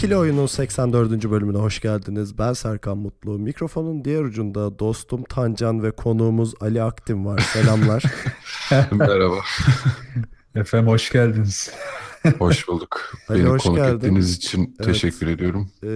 [0.00, 1.30] İkili Oyun'un 84.
[1.30, 2.38] bölümüne hoş geldiniz.
[2.38, 3.38] Ben Serkan Mutlu.
[3.38, 7.38] Mikrofonun diğer ucunda dostum Tancan ve konuğumuz Ali Aktin var.
[7.38, 8.02] Selamlar.
[8.90, 9.34] Merhaba.
[10.54, 11.70] Efendim hoş geldiniz.
[12.38, 13.12] Hoş bulduk.
[13.28, 13.96] Ali, Beni hoş konuk geldin.
[13.96, 14.86] ettiğiniz için Evet.
[14.86, 15.70] teşekkür ediyorum.
[15.82, 15.88] Ee,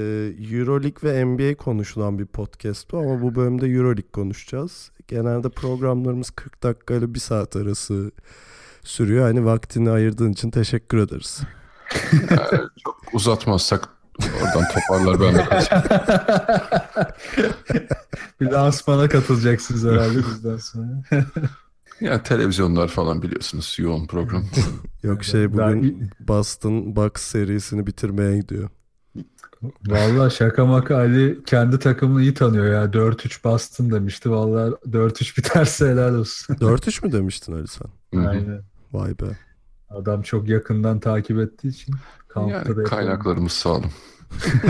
[0.56, 4.90] Euroleague ve NBA konuşulan bir podcast bu ama bu bölümde Euroleague konuşacağız.
[5.08, 8.10] Genelde programlarımız 40 dakika ile 1 saat arası
[8.82, 9.24] sürüyor.
[9.24, 11.40] Hani vaktini ayırdığın için teşekkür ederiz.
[12.84, 15.84] Çok uzatmazsak oradan toparlar ben de kaçayım.
[18.40, 21.02] Bir lansmana katılacaksınız herhalde bizden sonra.
[22.00, 24.44] Yani televizyonlar falan biliyorsunuz yoğun program.
[25.02, 28.68] Yok şey Ben- bugün Boston Bucks serisini bitirmeye gidiyor.
[29.86, 32.84] Valla şaka maka Ali kendi takımını iyi tanıyor ya.
[32.84, 34.30] 4-3 Boston demişti.
[34.30, 36.54] Valla 4-3 biterse helal olsun.
[36.54, 37.88] 4-3 mü demiştin Ali sen?
[38.20, 38.62] Aynen.
[38.92, 39.24] Vay be.
[39.88, 41.94] Adam çok yakından takip ettiği için
[42.36, 43.90] yani kaynaklarımız sağlam.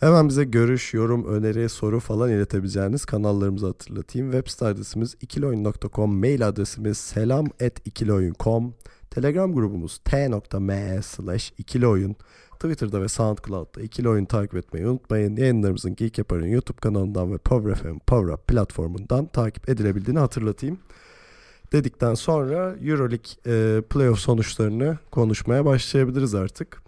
[0.00, 4.32] Hemen bize görüş, yorum, öneri, soru falan iletebileceğiniz kanallarımızı hatırlatayım.
[4.32, 8.74] Web site adresimiz ikilioyun.com, mail adresimiz selam.ikilioyun.com,
[9.10, 12.16] telegram grubumuz t.me slash ikilioyun,
[12.52, 15.36] Twitter'da ve SoundCloud'da ikili oyun takip etmeyi unutmayın.
[15.36, 20.78] Yayınlarımızın Geek Yapar'ın YouTube kanalından ve Power FM, Power Up platformundan takip edilebildiğini hatırlatayım.
[21.72, 26.82] Dedikten sonra Euroleague e, playoff sonuçlarını konuşmaya başlayabiliriz artık.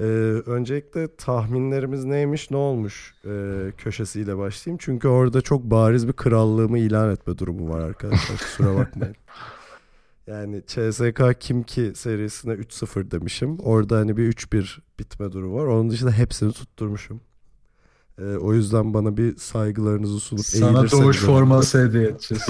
[0.00, 0.04] Ee,
[0.46, 4.78] öncelikle tahminlerimiz neymiş ne olmuş e, köşesiyle başlayayım.
[4.80, 9.16] Çünkü orada çok bariz bir krallığımı ilan etme durumu var arkadaşlar kusura bakmayın.
[10.26, 13.58] Yani CSK kim ki serisine 3-0 demişim.
[13.58, 15.66] Orada hani bir 3-1 bitme durumu var.
[15.66, 17.20] Onun dışında hepsini tutturmuşum.
[18.18, 22.42] Ee, o yüzden bana bir saygılarınızı sunup Sana eğilirseniz doğuş forması hediye edeceğiz.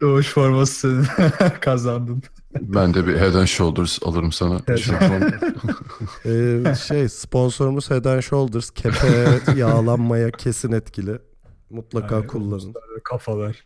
[0.00, 1.02] doğuş forması
[1.60, 2.22] kazandın.
[2.60, 4.60] Ben de bir Head and Shoulders alırım sana.
[6.24, 11.18] Ee, şey sponsorumuz Head and Shoulders kepe yağlanmaya kesin etkili.
[11.70, 12.74] Mutlaka Aynen, kullanın.
[13.04, 13.64] Kafalar.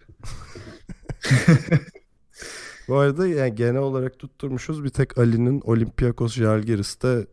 [2.88, 4.84] Bu arada yani genel olarak tutturmuşuz.
[4.84, 7.26] Bir tek Ali'nin Olympiakos Jalgiris'te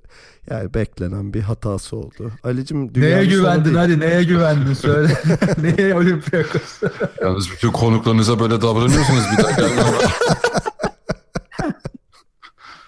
[0.50, 2.32] yani beklenen bir hatası oldu.
[2.44, 5.18] Ali'cim Neye güvendin hadi neye güvendin söyle.
[5.62, 6.82] neye Olympiakos?
[7.22, 9.70] Yalnız bütün konuklarınıza böyle davranıyorsunuz bir dakika.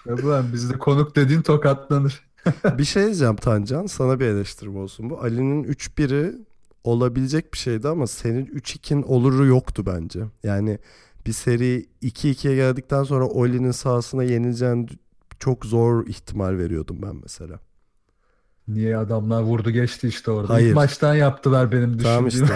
[0.08, 2.26] Ya Ulan bizde konuk dediğin tokatlanır.
[2.78, 3.86] bir şey diyeceğim Tancan.
[3.86, 5.20] Sana bir eleştirim olsun bu.
[5.20, 6.34] Ali'nin 3-1'i
[6.84, 10.20] olabilecek bir şeydi ama senin 3-2'in oluru yoktu bence.
[10.42, 10.78] Yani
[11.26, 14.86] bir seri 2-2'ye geldikten sonra Oli'nin sahasına yenileceğini
[15.38, 17.60] çok zor ihtimal veriyordum ben mesela.
[18.68, 20.52] Niye adamlar vurdu geçti işte orada.
[20.54, 20.68] Hayır.
[20.68, 22.02] İlk maçtan yaptılar benim düşündüğüm.
[22.14, 22.46] Tamam işte.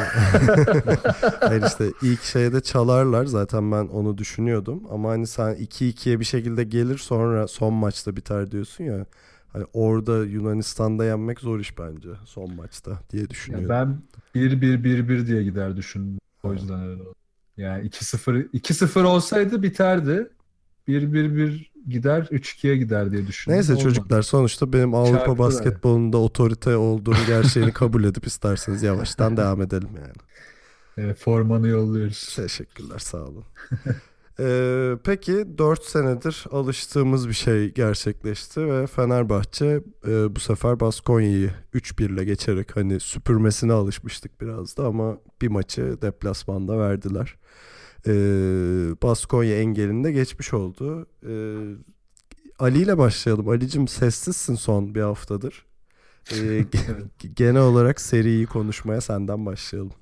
[1.41, 6.65] Hayır işte ilk şeyde çalarlar zaten ben onu düşünüyordum ama hani sen 2-2'ye bir şekilde
[6.65, 9.07] gelir sonra son maçta biter diyorsun ya.
[9.53, 13.69] Hani orada Yunanistan'da yenmek zor iş bence son maçta diye Ya düşünüyorum.
[13.69, 14.03] ben
[14.41, 16.19] 1-1-1-1 diye gider düşündüm.
[16.43, 17.15] O yüzden öyle oldu.
[17.61, 20.31] Yani 2-0 2-0 olsaydı biterdi.
[20.89, 23.57] 1-1-1 gider 3-2'ye gider diye düşündüm.
[23.57, 23.85] Neyse Olmadı.
[23.85, 25.39] çocuklar sonuçta benim Avrupa Çarptılar.
[25.39, 30.13] basketbolunda otorite olduğum gerçeğini kabul edip isterseniz yavaştan devam edelim yani.
[30.97, 32.33] Evet, formanı yolluyoruz.
[32.37, 33.45] Teşekkürler sağ olun.
[34.41, 42.15] Ee, peki 4 senedir alıştığımız bir şey gerçekleşti ve Fenerbahçe e, bu sefer Baskonya'yı 3-1
[42.15, 47.37] ile geçerek hani süpürmesine alışmıştık biraz da ama bir maçı deplasmanda verdiler.
[48.07, 48.13] Ee,
[49.03, 51.07] Baskonya engelinde geçmiş oldu.
[51.27, 51.57] Ee,
[52.59, 53.49] Ali ile başlayalım.
[53.49, 55.67] Ali'cim sessizsin son bir haftadır.
[56.33, 56.35] Ee,
[57.21, 59.93] ge- genel olarak seriyi konuşmaya senden başlayalım.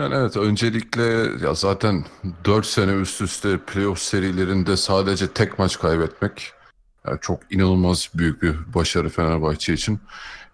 [0.00, 1.02] Yani evet öncelikle
[1.46, 2.04] ya zaten
[2.44, 6.52] 4 sene üst üste playoff serilerinde sadece tek maç kaybetmek
[7.06, 10.00] yani çok inanılmaz büyük bir başarı Fenerbahçe için.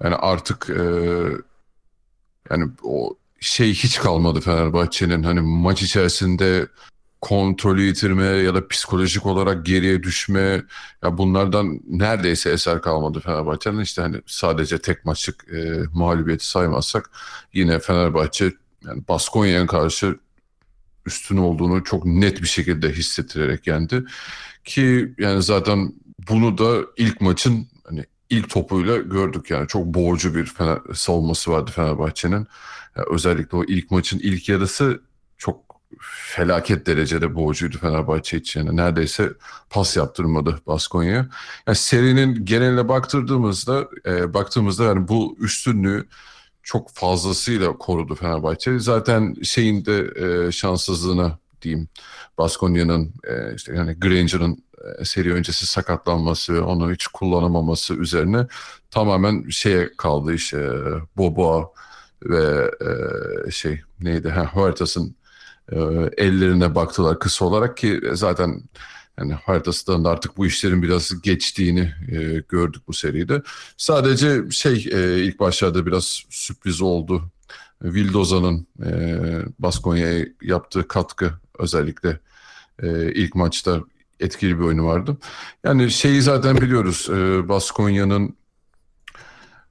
[0.05, 0.83] Yani artık e,
[2.51, 6.69] yani o şey hiç kalmadı Fenerbahçe'nin hani maç içerisinde
[7.21, 10.63] kontrolü yitirme ya da psikolojik olarak geriye düşme
[11.03, 17.11] ya bunlardan neredeyse eser kalmadı Fenerbahçe'nin işte hani sadece tek maçlık e, mağlubiyeti saymazsak
[17.53, 18.53] yine Fenerbahçe
[18.87, 20.19] yani Baskonya'ya karşı
[21.07, 24.05] üstün olduğunu çok net bir şekilde hissettirerek yendi.
[24.65, 25.93] Ki yani zaten
[26.29, 31.71] bunu da ilk maçın hani ilk topuyla gördük yani çok boğucu bir Fener, savunması vardı
[31.75, 32.47] Fenerbahçe'nin.
[32.97, 35.03] Yani özellikle o ilk maçın ilk yarısı
[35.39, 35.67] çok
[36.01, 38.67] felaket derecede boğucuydu Fenerbahçe için.
[38.67, 39.33] Yani neredeyse
[39.71, 41.29] pas yaptırmadı Baskonya'ya.
[41.67, 46.07] Yani serinin geneline baktırdığımızda e, baktığımızda yani bu üstünlüğü
[46.67, 48.79] çok fazlasıyla korudu Fenerbahçe.
[48.79, 51.89] Zaten şeyin de e, şanssızlığına diyeyim
[52.39, 54.65] Baskonya'nın e, işte yani Granger'ın
[55.01, 58.47] e, seri öncesi sakatlanması onu hiç kullanamaması üzerine
[58.91, 60.71] tamamen şeye kaldı işte
[61.17, 61.71] Boboa
[62.23, 62.71] ve
[63.47, 65.17] e, şey neydi ha Huertas'ın
[65.73, 65.77] e,
[66.17, 68.63] ellerine baktılar kısa olarak ki zaten
[69.19, 73.43] yani haritasından da artık bu işlerin biraz geçtiğini e, gördük bu seride.
[73.77, 77.31] Sadece şey e, ilk başlarda biraz sürpriz oldu.
[77.83, 78.91] Vildoza'nın e,
[79.59, 82.21] Baskonya'ya yaptığı katkı özellikle
[82.83, 83.81] e, ilk maçta
[84.21, 85.17] etkili bir oyunu vardı.
[85.65, 88.37] Yani şeyi zaten biliyoruz e, Baskonya'nın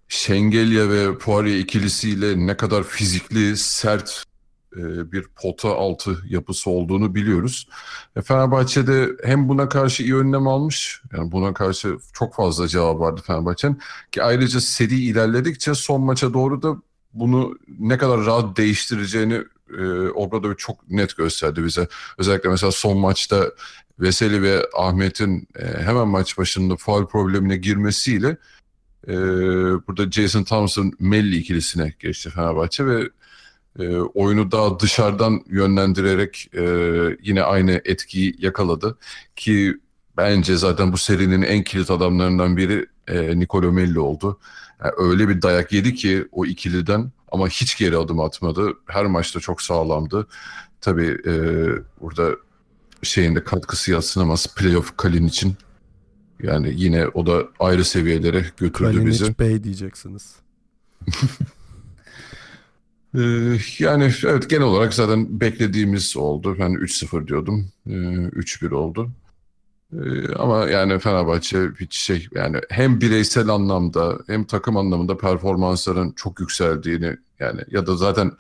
[0.07, 4.23] Şengelya ve Poirier ikilisiyle ne kadar fizikli, sert
[4.75, 7.67] e, bir pota altı yapısı olduğunu biliyoruz.
[8.15, 13.21] E, Fenerbahçe'de hem buna karşı iyi önlem almış, yani buna karşı çok fazla cevap vardı
[13.27, 13.79] Fenerbahçe'nin.
[14.11, 16.75] Ki ayrıca seri ilerledikçe son maça doğru da
[17.13, 19.43] bunu ne kadar rahat değiştireceğini
[19.77, 21.87] e, Obradovic çok net gösterdi bize.
[22.17, 23.51] Özellikle mesela son maçta
[23.99, 28.37] Veseli ve Ahmet'in e, hemen maç başında faul problemine girmesiyle
[29.07, 29.13] e,
[29.87, 33.09] burada Jason Thompson Melli ikilisine geçti Fenerbahçe ve
[33.79, 36.63] e, oyunu daha dışarıdan yönlendirerek e,
[37.23, 38.97] yine aynı etkiyi yakaladı
[39.35, 39.77] ki
[40.17, 44.39] bence zaten bu serinin en kilit adamlarından biri e, Nicolo Melli oldu.
[44.83, 48.73] Yani öyle bir dayak yedi ki o ikiliden ama hiç geri adım atmadı.
[48.85, 50.27] Her maçta çok sağlamdı.
[50.81, 51.33] Tabii e,
[52.01, 52.35] burada
[53.03, 55.55] şeyinde katkısı yatsınamaz playoff Kalin için.
[56.43, 59.39] Yani yine o da ayrı seviyelere götürdü Kalinic bizi.
[59.39, 60.35] Bey diyeceksiniz.
[63.17, 66.55] Ee, yani evet genel olarak zaten beklediğimiz oldu.
[66.59, 67.71] Ben 3-0 diyordum.
[67.87, 69.11] Ee, 3-1 oldu.
[69.93, 76.39] Ee, ama yani Fenerbahçe hiç şey yani hem bireysel anlamda hem takım anlamında performansların çok
[76.39, 78.31] yükseldiğini yani ya da zaten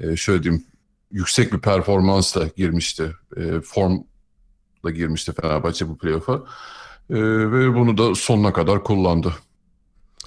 [0.00, 0.64] e, şöyle diyeyim
[1.12, 3.12] yüksek bir performansla girmişti.
[3.36, 6.42] E, formla girmişti Fenerbahçe bu playoff'a.
[7.10, 9.34] Ve bunu da sonuna kadar kullandı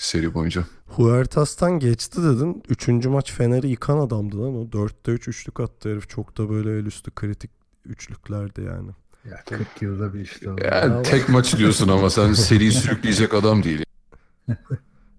[0.05, 0.63] seri boyunca.
[0.88, 2.63] Huertas'tan geçti dedin.
[2.69, 4.71] Üçüncü maç Fener'i yıkan adamdı lan o.
[4.71, 6.09] Dörtte üç üçlük attı herif.
[6.09, 7.51] Çok da böyle el üstü kritik
[7.85, 8.91] üçlüklerdi yani.
[9.31, 10.51] Ya 40 yılda bir işte.
[10.51, 10.55] o.
[10.63, 13.85] Yani tek maç diyorsun ama sen seri sürükleyecek adam değil.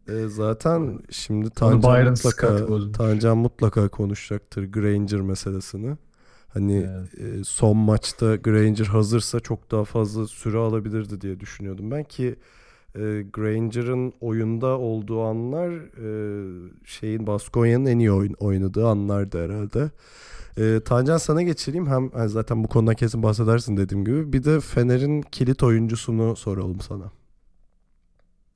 [0.09, 2.67] E, zaten şimdi Tancan mutlaka.
[2.93, 5.97] Tancan mutlaka konuşacaktır Granger meselesini.
[6.49, 7.41] Hani Evet.
[7.41, 12.37] e, son maçta Granger hazırsa çok daha fazla süre alabilirdi diye düşünüyordum ben ki
[12.95, 16.09] e, Granger'ın oyunda olduğu anlar e,
[16.85, 19.91] şeyin Baskonya'nın en iyi oyun, oynadığı anlardı herhalde.
[20.59, 24.61] E, Tancan sana geçireyim hem hani zaten bu konudan kesin bahsedersin dediğim gibi bir de
[24.61, 27.11] Fener'in kilit oyuncusunu soralım sana.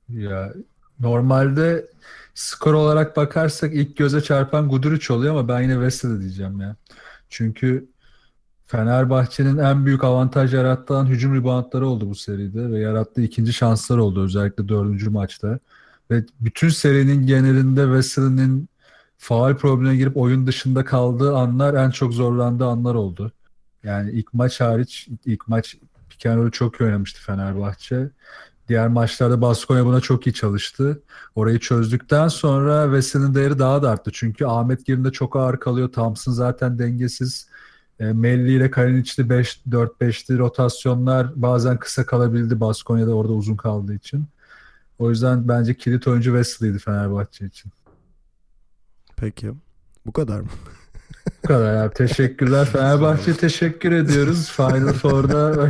[0.09, 0.53] Ya
[0.99, 1.87] normalde
[2.33, 6.75] skor olarak bakarsak ilk göze çarpan Guduric oluyor ama ben yine Veseli diyeceğim ya.
[7.29, 7.89] Çünkü
[8.69, 14.23] Fenerbahçe'nin en büyük avantaj yarattığı hücum reboundları oldu bu seride ve yarattığı ikinci şanslar oldu
[14.23, 15.59] özellikle dördüncü maçta.
[16.11, 18.69] Ve bütün serinin genelinde Veseli'nin
[19.17, 23.31] faul problemine girip oyun dışında kaldığı anlar en çok zorlandığı anlar oldu.
[23.83, 25.75] Yani ilk maç hariç ilk maç
[26.25, 28.09] roll'ü çok iyi oynamıştı Fenerbahçe.
[28.67, 31.01] Diğer maçlarda Baskonya buna çok iyi çalıştı.
[31.35, 34.11] Orayı çözdükten sonra Veseli'nin değeri daha da arttı.
[34.13, 35.91] Çünkü Ahmet yerinde çok ağır kalıyor.
[35.91, 37.48] Thompson zaten dengesiz.
[37.99, 44.25] E, Melli ile Kalinic'li 5 4-5'li rotasyonlar bazen kısa kalabildi Baskonya'da orada uzun kaldığı için.
[44.99, 47.71] O yüzden bence kilit oyuncu Wesley'di Fenerbahçe için.
[49.15, 49.51] Peki.
[50.05, 50.47] Bu kadar mı?
[51.43, 51.93] Bu kadar abi.
[51.93, 52.65] Teşekkürler.
[52.71, 54.51] Fenerbahçe'ye teşekkür ediyoruz.
[54.51, 55.69] Final Four'da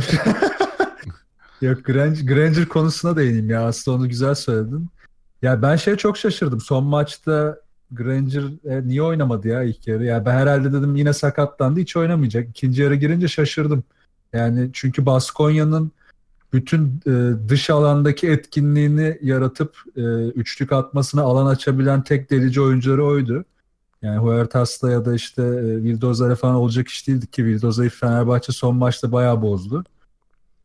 [1.60, 3.66] Yok Granger, Granger konusuna değineyim ya.
[3.66, 4.88] Aslında onu güzel söyledin.
[5.42, 6.60] Ya ben şey çok şaşırdım.
[6.60, 7.60] Son maçta
[7.92, 10.04] Granger e, niye oynamadı ya ilk yarı?
[10.04, 12.48] Ya ben herhalde dedim yine sakatlandı hiç oynamayacak.
[12.48, 13.84] İkinci yarı girince şaşırdım.
[14.32, 15.92] Yani çünkü Baskonya'nın
[16.52, 23.44] bütün e, dış alandaki etkinliğini yaratıp e, üçlük atmasına alan açabilen tek delici oyuncuları oydu.
[24.02, 28.76] Yani Huertas'la ya da işte e, Vildoza'ya falan olacak iş değildi ki Vildoza'yı Fenerbahçe son
[28.76, 29.84] maçta bayağı bozdu.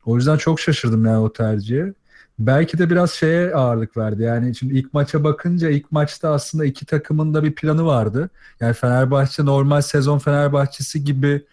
[0.05, 1.94] O yüzden çok şaşırdım yani o tercihe.
[2.39, 4.23] Belki de biraz şeye ağırlık verdi.
[4.23, 8.29] Yani şimdi ilk maça bakınca ilk maçta aslında iki takımın da bir planı vardı.
[8.59, 11.45] Yani Fenerbahçe normal sezon Fenerbahçesi gibi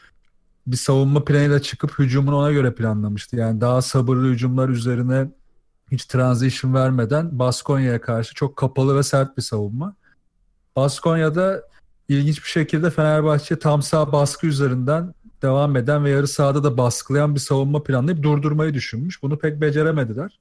[0.66, 3.36] bir savunma planıyla çıkıp hücumunu ona göre planlamıştı.
[3.36, 5.26] Yani daha sabırlı hücumlar üzerine
[5.92, 9.94] hiç transition vermeden Baskonya'ya karşı çok kapalı ve sert bir savunma.
[10.76, 11.62] Baskonya'da
[12.08, 17.34] ilginç bir şekilde Fenerbahçe tam sağ baskı üzerinden devam eden ve yarı sahada da baskılayan
[17.34, 19.22] bir savunma planlayıp durdurmayı düşünmüş.
[19.22, 20.38] Bunu pek beceremediler.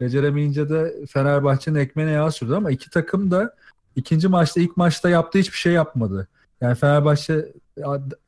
[0.00, 3.54] Beceremeyince de Fenerbahçe'nin ekmeğine yağ sürdü ama iki takım da
[3.96, 6.28] ikinci maçta ilk maçta yaptığı hiçbir şey yapmadı.
[6.60, 7.52] Yani Fenerbahçe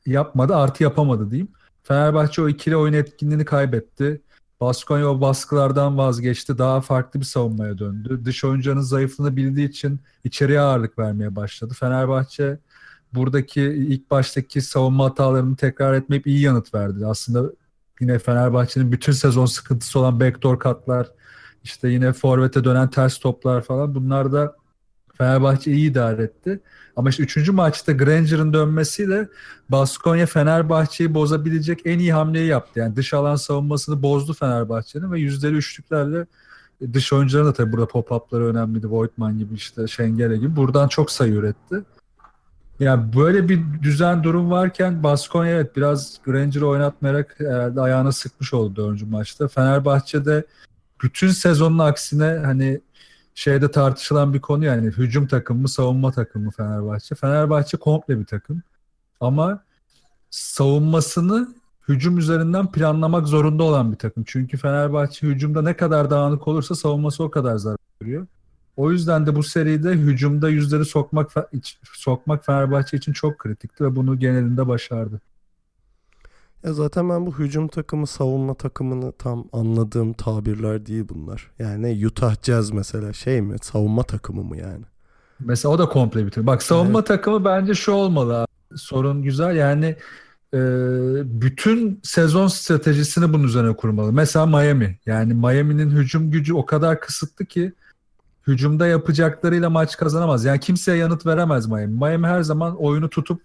[0.05, 1.47] yapmadı artı yapamadı diyeyim.
[1.83, 4.21] Fenerbahçe o ikili oyun etkinliğini kaybetti.
[4.61, 6.57] Baskonya o baskılardan vazgeçti.
[6.57, 8.21] Daha farklı bir savunmaya döndü.
[8.25, 11.73] Dış oyuncunun zayıflığını bildiği için içeriye ağırlık vermeye başladı.
[11.79, 12.59] Fenerbahçe
[13.13, 17.05] buradaki ilk baştaki savunma hatalarını tekrar etmeyip iyi yanıt verdi.
[17.05, 17.51] Aslında
[18.01, 21.07] yine Fenerbahçe'nin bütün sezon sıkıntısı olan backdoor katlar,
[21.63, 24.55] işte yine forvete dönen ters toplar falan bunlar da
[25.17, 26.59] Fenerbahçe iyi idare etti.
[26.95, 29.29] Ama işte üçüncü maçta Granger'ın dönmesiyle
[29.69, 32.79] Baskonya Fenerbahçe'yi bozabilecek en iyi hamleyi yaptı.
[32.79, 36.25] Yani dış alan savunmasını bozdu Fenerbahçe'nin ve yüzdeli üçlüklerle
[36.93, 38.91] dış oyuncuların da tabii burada pop-up'ları önemliydi.
[38.91, 40.55] Voigtman gibi işte Şengele gibi.
[40.55, 41.83] Buradan çok sayı üretti.
[42.79, 48.75] Yani böyle bir düzen durum varken Baskonya evet biraz Granger'ı oynatmayarak herhalde ayağına sıkmış oldu
[48.75, 49.47] dördüncü maçta.
[49.47, 50.45] Fenerbahçe'de
[51.03, 52.81] bütün sezonun aksine hani
[53.35, 57.15] şeyde tartışılan bir konu yani hücum takımı mı savunma takımı mı Fenerbahçe.
[57.15, 58.61] Fenerbahçe komple bir takım.
[59.19, 59.63] Ama
[60.29, 61.55] savunmasını
[61.87, 64.23] hücum üzerinden planlamak zorunda olan bir takım.
[64.27, 68.27] Çünkü Fenerbahçe hücumda ne kadar dağınık olursa savunması o kadar zarar görüyor.
[68.77, 71.31] O yüzden de bu seride hücumda yüzleri sokmak
[71.93, 75.21] sokmak Fenerbahçe için çok kritikti ve bunu genelinde başardı.
[76.63, 81.51] Ya zaten ben bu hücum takımı savunma takımını tam anladığım tabirler değil bunlar.
[81.59, 84.85] Yani Utah Jazz mesela şey mi savunma takımı mı yani?
[85.39, 87.07] Mesela o da komple bir Bak savunma evet.
[87.07, 88.47] takımı bence şu olmalı abi.
[88.75, 89.95] Sorun güzel yani
[90.53, 90.59] e,
[91.41, 94.13] bütün sezon stratejisini bunun üzerine kurmalı.
[94.13, 94.99] Mesela Miami.
[95.05, 97.73] Yani Miami'nin hücum gücü o kadar kısıtlı ki
[98.47, 100.45] hücumda yapacaklarıyla maç kazanamaz.
[100.45, 101.93] Yani kimseye yanıt veremez Miami.
[101.93, 103.41] Miami her zaman oyunu tutup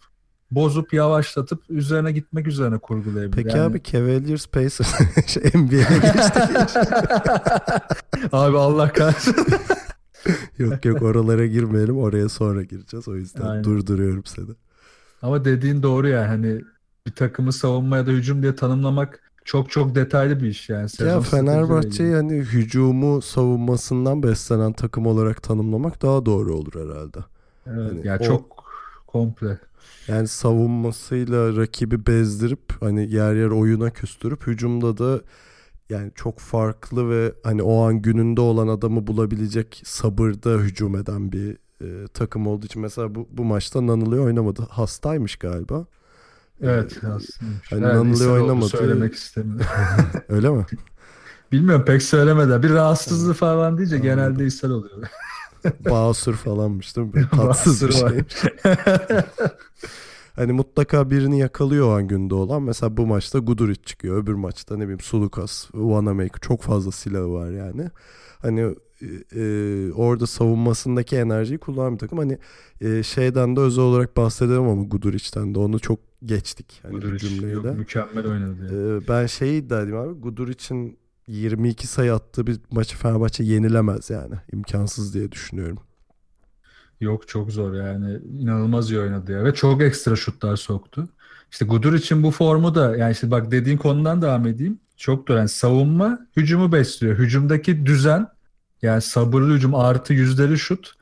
[0.50, 3.42] bozup yavaşlatıp üzerine gitmek üzerine kurgulayabilir.
[3.42, 3.66] Peki yani...
[3.66, 4.94] abi Cavaliers Pacers
[5.26, 6.40] şey, NBA'ye geçti.
[8.32, 9.36] abi Allah kahretsin.
[10.58, 13.64] yok yok oralara girmeyelim oraya sonra gireceğiz o yüzden Aynen.
[13.64, 14.50] durduruyorum seni.
[15.22, 16.60] Ama dediğin doğru yani hani
[17.06, 20.88] bir takımı savunma ya da hücum diye tanımlamak çok çok detaylı bir iş yani.
[20.88, 27.18] Sezon ya Fenerbahçe yani hücumu savunmasından beslenen takım olarak tanımlamak daha doğru olur herhalde.
[27.66, 28.24] Evet, yani, yani o...
[28.24, 28.64] çok
[29.06, 29.58] komple.
[30.08, 35.20] Yani savunmasıyla rakibi bezdirip hani yer yer oyuna küstürüp hücumda da
[35.90, 41.56] yani çok farklı ve hani o an gününde olan adamı bulabilecek sabırda hücum eden bir
[41.82, 44.62] e, takım olduğu için mesela bu, bu maçta Nanılı oynamadı.
[44.70, 45.86] Hastaymış galiba.
[46.60, 47.70] Evet hastaymış.
[47.70, 48.68] Hani evet, Nanılı oynamadı.
[48.68, 49.66] Söylemek istemiyorum.
[50.28, 50.66] Öyle mi?
[51.52, 52.62] Bilmiyorum pek söylemeden.
[52.62, 54.10] Bir rahatsızlığı falan deyince Anladım.
[54.10, 55.08] genelde ishal oluyor.
[55.90, 57.28] Basur falanmış değil mi?
[57.36, 58.08] tatsız bir şey.
[60.32, 62.62] hani mutlaka birini yakalıyor o an günde olan.
[62.62, 64.22] Mesela bu maçta Guduric çıkıyor.
[64.22, 67.90] Öbür maçta ne bileyim Sulukas, Wanamaker çok fazla silahı var yani.
[68.38, 68.74] Hani
[69.34, 72.18] e, orada savunmasındaki enerjiyi kullanan bir takım.
[72.18, 72.38] Hani
[72.80, 76.80] e, şeyden de özel olarak bahsedelim ama Guduric'ten de onu çok geçtik.
[76.82, 78.72] Hani Guduric yok, mükemmel oynadı.
[78.72, 79.04] Yani.
[79.04, 84.34] E, ben şeyi iddia edeyim abi Guduric'in 22 sayı attığı bir maçı Fenerbahçe yenilemez yani.
[84.52, 85.78] İmkansız diye düşünüyorum.
[87.00, 88.18] Yok çok zor yani.
[88.40, 89.44] inanılmaz iyi oynadı ya.
[89.44, 91.08] Ve çok ekstra şutlar soktu.
[91.52, 94.78] İşte Gudur için bu formu da yani işte bak dediğin konudan devam edeyim.
[94.96, 95.38] Çok doğru.
[95.38, 97.18] Yani savunma hücumu besliyor.
[97.18, 98.28] Hücumdaki düzen
[98.82, 100.92] yani sabırlı hücum artı yüzdeli şut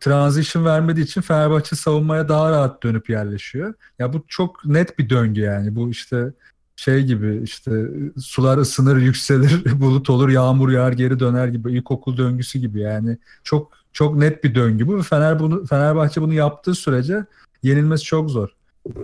[0.00, 3.74] transition vermediği için Fenerbahçe savunmaya daha rahat dönüp yerleşiyor.
[3.98, 5.76] Ya bu çok net bir döngü yani.
[5.76, 6.32] Bu işte
[6.76, 7.88] şey gibi işte
[8.18, 13.18] sular ısınır, yükselir, bulut olur, yağmur yağar, geri döner gibi ilkokul döngüsü gibi yani.
[13.44, 17.26] Çok çok net bir döngü bu Fener bunu Fenerbahçe bunu yaptığı sürece
[17.62, 18.48] yenilmesi çok zor.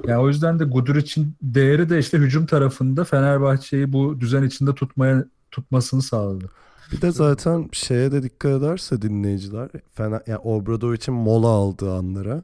[0.07, 4.75] Yani o yüzden de Gudur için değeri de işte hücum tarafında Fenerbahçe'yi bu düzen içinde
[4.75, 6.51] tutmaya tutmasını sağladı.
[6.93, 12.43] Bir de zaten şeye de dikkat ederse dinleyiciler Fener, yani Obradovic'in mola aldığı anlara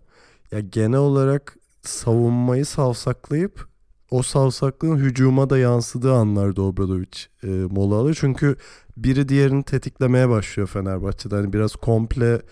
[0.53, 3.67] ya genel olarak savunmayı savsaklayıp
[4.11, 8.17] o savsaklığın hücuma da yansıdığı anlarda Obradovic e, mola alıyor.
[8.21, 8.57] Çünkü
[8.97, 11.35] biri diğerini tetiklemeye başlıyor Fenerbahçe'de.
[11.35, 12.43] Hani biraz komple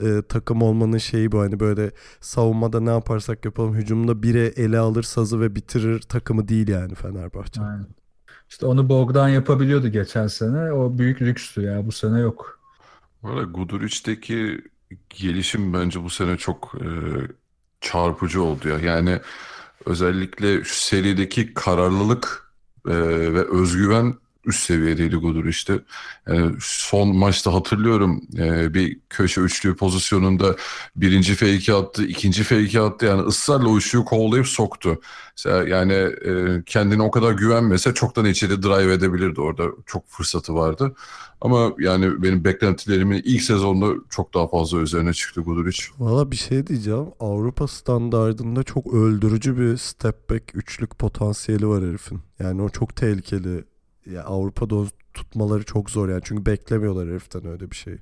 [0.00, 5.02] e, takım olmanın şeyi bu hani böyle savunmada ne yaparsak yapalım hücumda biri ele alır
[5.02, 7.60] sazı ve bitirir takımı değil yani Fenerbahçe.
[7.60, 7.86] Aynen.
[8.48, 10.72] İşte onu Bogdan yapabiliyordu geçen sene.
[10.72, 12.60] O büyük lükstü ya bu sene yok.
[13.22, 14.60] Valla Guduric'teki
[15.10, 16.86] gelişim bence bu sene çok e,
[17.80, 18.78] çarpıcı oldu ya.
[18.78, 19.20] Yani
[19.84, 22.52] özellikle şu serideki kararlılık
[22.88, 22.92] e,
[23.34, 24.14] ve özgüven
[24.46, 25.78] üst seviyedeydi Gudur işte.
[26.28, 30.56] Yani son maçta hatırlıyorum e, bir köşe üçlü pozisyonunda
[30.96, 33.06] birinci fake'i attı, ikinci fake'i attı.
[33.06, 35.00] Yani ısrarla o kovalayıp soktu.
[35.36, 39.64] Mesela yani e, kendine o kadar güvenmese çoktan içeri drive edebilirdi orada.
[39.86, 40.94] Çok fırsatı vardı.
[41.40, 45.82] Ama yani benim beklentilerimin ilk sezonda çok daha fazla üzerine çıktı Guduric.
[45.98, 47.06] Valla bir şey diyeceğim.
[47.20, 52.20] Avrupa standardında çok öldürücü bir step back üçlük potansiyeli var herifin.
[52.38, 53.64] Yani o çok tehlikeli.
[54.10, 56.20] Ya Avrupa'da tutmaları çok zor yani.
[56.24, 57.96] Çünkü beklemiyorlar heriften öyle bir şey.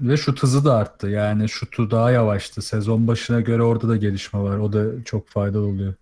[0.00, 1.08] Ve şut hızı da arttı.
[1.08, 2.62] Yani şutu daha yavaştı.
[2.62, 4.58] Sezon başına göre orada da gelişme var.
[4.58, 5.94] O da çok faydalı oluyor.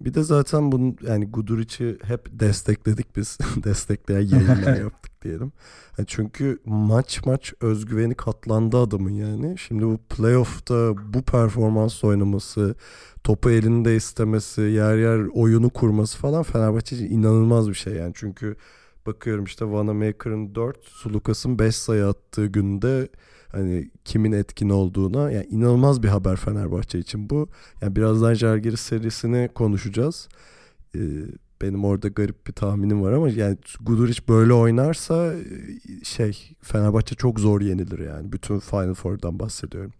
[0.00, 3.38] Bir de zaten bunu yani Guduric'i hep destekledik biz.
[3.64, 5.52] Destekleyen yayınlar yaptık diyelim.
[5.98, 9.58] Yani çünkü maç maç özgüveni katlandı adamın yani.
[9.58, 12.74] Şimdi bu playoff'ta bu performans oynaması,
[13.24, 18.12] topu elinde istemesi, yer yer oyunu kurması falan Fenerbahçe için inanılmaz bir şey yani.
[18.14, 18.56] Çünkü
[19.06, 23.08] bakıyorum işte Vanamaker'ın 4, Sulukas'ın 5 sayı attığı günde
[23.52, 27.48] hani kimin etkin olduğuna yani inanılmaz bir haber Fenerbahçe için bu.
[27.82, 30.28] Yani birazdan Jalgiris serisini konuşacağız.
[30.94, 31.00] Ee,
[31.62, 35.34] benim orada garip bir tahminim var ama yani Guduric böyle oynarsa
[36.04, 38.32] şey Fenerbahçe çok zor yenilir yani.
[38.32, 39.92] Bütün Final Four'dan bahsediyorum.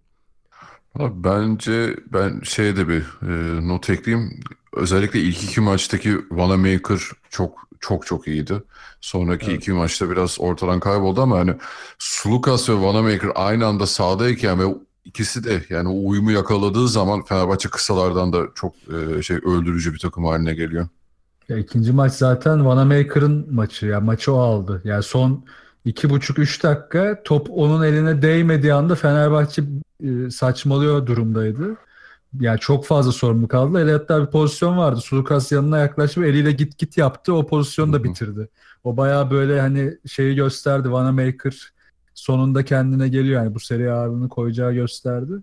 [0.95, 4.39] Abi bence ben şeyde bir e, not ekleyeyim.
[4.73, 8.63] Özellikle ilk iki maçtaki Vanamaker çok çok çok iyiydi.
[9.01, 9.61] Sonraki evet.
[9.61, 11.55] iki maçta biraz ortadan kayboldu ama hani
[11.99, 17.69] Sulukas ve Vanamaker aynı anda sahadayken ve ikisi de yani o uyumu yakaladığı zaman Fenerbahçe
[17.69, 20.87] kısalardan da çok e, şey öldürücü bir takım haline geliyor.
[21.49, 23.85] Ya ikinci maç zaten Vanamaker'ın maçı.
[23.85, 24.81] Ya maçı o aldı.
[24.83, 25.45] Yani son
[25.85, 29.63] iki buçuk üç dakika top onun eline değmediği anda Fenerbahçe
[30.03, 31.77] e, saçmalıyor durumdaydı.
[32.39, 33.83] Yani çok fazla sorumlu kaldı.
[33.83, 35.01] Ele hatta bir pozisyon vardı.
[35.01, 37.33] Sulukas yanına yaklaşıp eliyle git git yaptı.
[37.33, 38.49] O pozisyonu da bitirdi.
[38.83, 40.91] O baya böyle hani şeyi gösterdi.
[40.91, 41.73] Vanamaker
[42.13, 43.43] sonunda kendine geliyor.
[43.43, 45.33] Yani bu seri ağırlığını koyacağı gösterdi.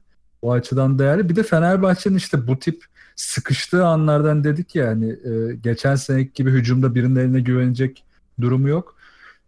[0.42, 1.28] O açıdan değerli.
[1.28, 2.84] Bir de Fenerbahçe'nin işte bu tip
[3.16, 8.04] sıkıştığı anlardan dedik ya hani e, geçen seneki gibi hücumda birinin eline güvenecek
[8.40, 8.95] durumu yok.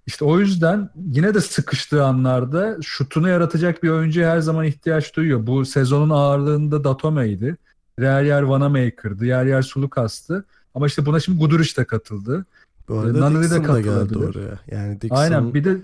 [0.09, 5.47] İşte o yüzden yine de sıkıştığı anlarda şutunu yaratacak bir oyuncuya her zaman ihtiyaç duyuyor.
[5.47, 7.57] Bu sezonun ağırlığında Datome'ydi.
[7.99, 9.27] Yer yer Vanamaker'dı.
[9.27, 10.45] Yer yer Sulukas'tı.
[10.75, 12.47] Ama işte buna şimdi Guduric de katıldı.
[12.89, 14.59] Bu arada Nani Dixon de geldi oraya.
[14.71, 15.77] Yani Dixon Aynen bir de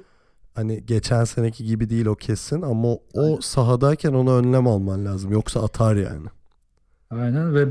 [0.54, 3.40] hani geçen seneki gibi değil o kesin ama o Aynen.
[3.40, 5.32] sahadayken ona önlem alman lazım.
[5.32, 6.26] Yoksa atar yani.
[7.10, 7.68] Aynen ve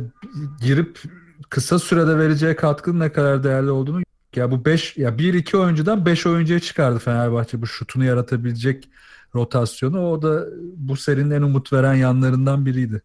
[0.62, 1.02] girip
[1.50, 4.03] kısa sürede vereceği katkının ne kadar değerli olduğunu
[4.38, 8.90] ya bu 5 ya 1 2 oyuncudan 5 oyuncuya çıkardı Fenerbahçe bu şutunu yaratabilecek
[9.36, 10.10] rotasyonu.
[10.12, 13.02] O da bu serinin en umut veren yanlarından biriydi.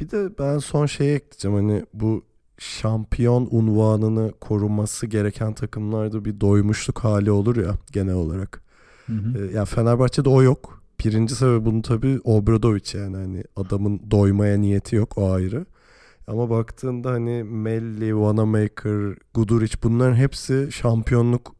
[0.00, 2.24] Bir de ben son şeye ekleyeceğim hani bu
[2.58, 8.62] şampiyon unvanını koruması gereken takımlarda bir doymuşluk hali olur ya genel olarak.
[9.06, 9.38] Hı hı.
[9.38, 10.82] Ee, yani Fenerbahçe'de o yok.
[11.04, 15.66] Birinci sebebi bunun tabii Obradoviç yani hani adamın doymaya niyeti yok o ayrı.
[16.28, 21.58] Ama baktığında hani Melli, Wanamaker, Guduric bunların hepsi şampiyonluk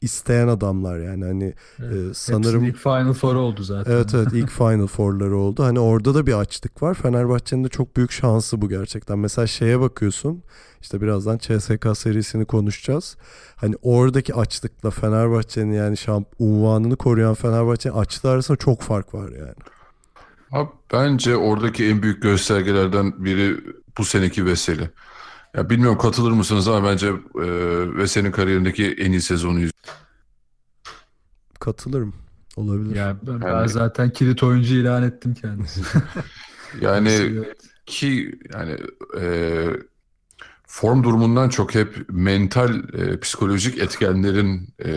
[0.00, 3.92] isteyen adamlar yani hani evet, e, sanırım ilk Final Four oldu zaten.
[3.92, 5.64] Evet evet ilk Final Four'ları oldu.
[5.64, 6.94] Hani orada da bir açlık var.
[6.94, 9.18] Fenerbahçe'nin de çok büyük şansı bu gerçekten.
[9.18, 10.42] Mesela şeye bakıyorsun.
[10.80, 13.16] İşte birazdan CSK serisini konuşacağız.
[13.56, 19.54] Hani oradaki açlıkla Fenerbahçe'nin yani şamp unvanını koruyan Fenerbahçe'nin açlığı arasında çok fark var yani.
[20.52, 23.60] Abi bence oradaki en büyük göstergelerden biri
[23.98, 24.90] bu seneki Veseli.
[25.54, 27.46] Ya bilmiyorum katılır mısınız ama bence e,
[27.96, 29.60] Veseli'nin kariyerindeki en iyi sezonu
[31.60, 32.14] Katılırım.
[32.56, 32.96] Olabilir.
[32.96, 35.80] Ya ben, ben zaten kilit oyuncu ilan ettim kendisi.
[36.80, 37.44] yani
[37.86, 38.76] ki yani
[39.20, 39.64] e,
[40.70, 44.90] form durumundan çok hep mental e, psikolojik etkenlerin e,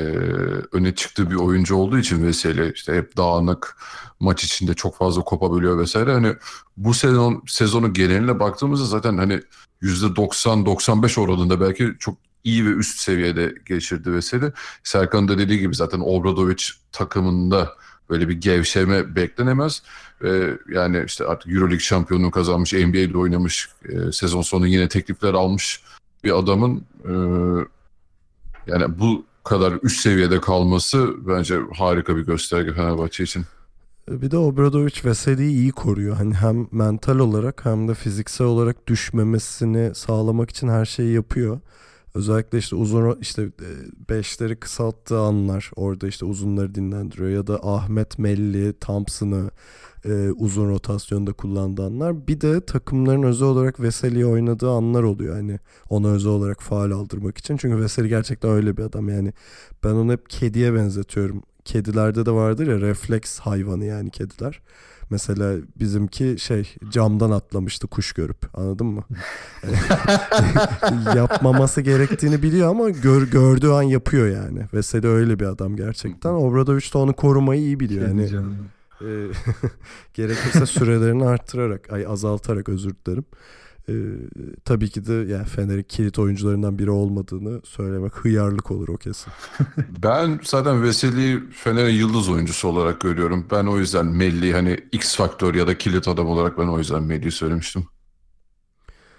[0.72, 3.78] öne çıktığı bir oyuncu olduğu için Veseli işte hep dağınık
[4.20, 6.14] maç içinde çok fazla kopabiliyor vesaire.
[6.14, 6.36] Hani
[6.78, 9.42] bu sezon sezonu geneline baktığımızda zaten hani
[9.82, 14.54] %90-95 oranında belki çok iyi ve üst seviyede geçirdi Veseli.
[14.84, 17.74] Serkan da dediği gibi zaten Obradovic takımında
[18.12, 19.84] böyle bir gevşeme beklenemez.
[20.22, 25.84] Ve yani işte artık Euroleague şampiyonluğu kazanmış, NBA'de oynamış, e, sezon sonu yine teklifler almış
[26.24, 27.14] bir adamın e,
[28.68, 33.46] yani bu kadar üst seviyede kalması bence harika bir gösterge Fenerbahçe için.
[34.08, 36.16] Bir de Obradovic Veseli'yi iyi koruyor.
[36.16, 41.60] Hani hem mental olarak hem de fiziksel olarak düşmemesini sağlamak için her şeyi yapıyor.
[42.16, 43.70] Özellikle işte uzun işte e,
[44.10, 49.52] beşleri kısalttığı anlar orada işte uzunları dinlendiriyor ya da Ahmet Melli, Thompson'ı
[50.06, 52.28] e, uzun rotasyonda kullandığı anlar.
[52.28, 55.36] Bir de takımların özel olarak Veseli'ye oynadığı anlar oluyor.
[55.36, 57.58] Hani ona özel olarak faal aldırmak için.
[57.58, 59.10] Çünkü Veseli gerçekten öyle bir adam.
[59.10, 59.34] Yani
[59.84, 61.44] ben onu hep kediye benzetiyorum.
[61.66, 64.62] Kedilerde de vardır ya refleks hayvanı yani kediler.
[65.12, 69.04] Mesela bizimki şey camdan atlamıştı kuş görüp anladın mı?
[71.16, 74.66] Yapmaması gerektiğini biliyor ama gör, gördüğü an yapıyor yani.
[74.74, 76.30] Veseli öyle bir adam gerçekten.
[76.30, 78.08] Obradoviç de onu korumayı iyi biliyor.
[78.08, 78.58] Kendi Yani canım.
[79.02, 79.08] e,
[80.14, 83.26] gerekirse sürelerini arttırarak, ay azaltarak özür dilerim.
[83.92, 83.96] E,
[84.66, 89.34] tabii ki de yani Fener'in kilit oyuncularından biri olmadığını söylemek hıyarlık olur o kesin.
[90.04, 93.46] Ben zaten Veseli'yi Fener'in yıldız oyuncusu olarak görüyorum.
[93.52, 97.04] Ben o yüzden Melli hani X faktör ya da kilit adam olarak ben o yüzden
[97.04, 97.84] Melli'yi söylemiştim.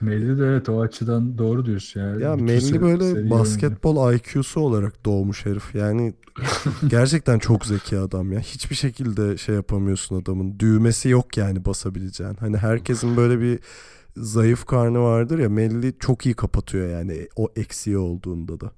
[0.01, 2.23] Melli de evet o açıdan doğru diyorsun yani.
[2.23, 5.75] Ya Bütün Melli seri- böyle seri basketbol IQ'su olarak doğmuş herif.
[5.75, 6.15] Yani
[6.89, 8.41] gerçekten çok zeki adam ya.
[8.41, 10.59] Hiçbir şekilde şey yapamıyorsun adamın.
[10.59, 12.35] Düğmesi yok yani basabileceğin.
[12.35, 13.59] Hani herkesin böyle bir
[14.17, 15.49] zayıf karnı vardır ya.
[15.49, 18.71] Melli çok iyi kapatıyor yani o eksiği olduğunda da.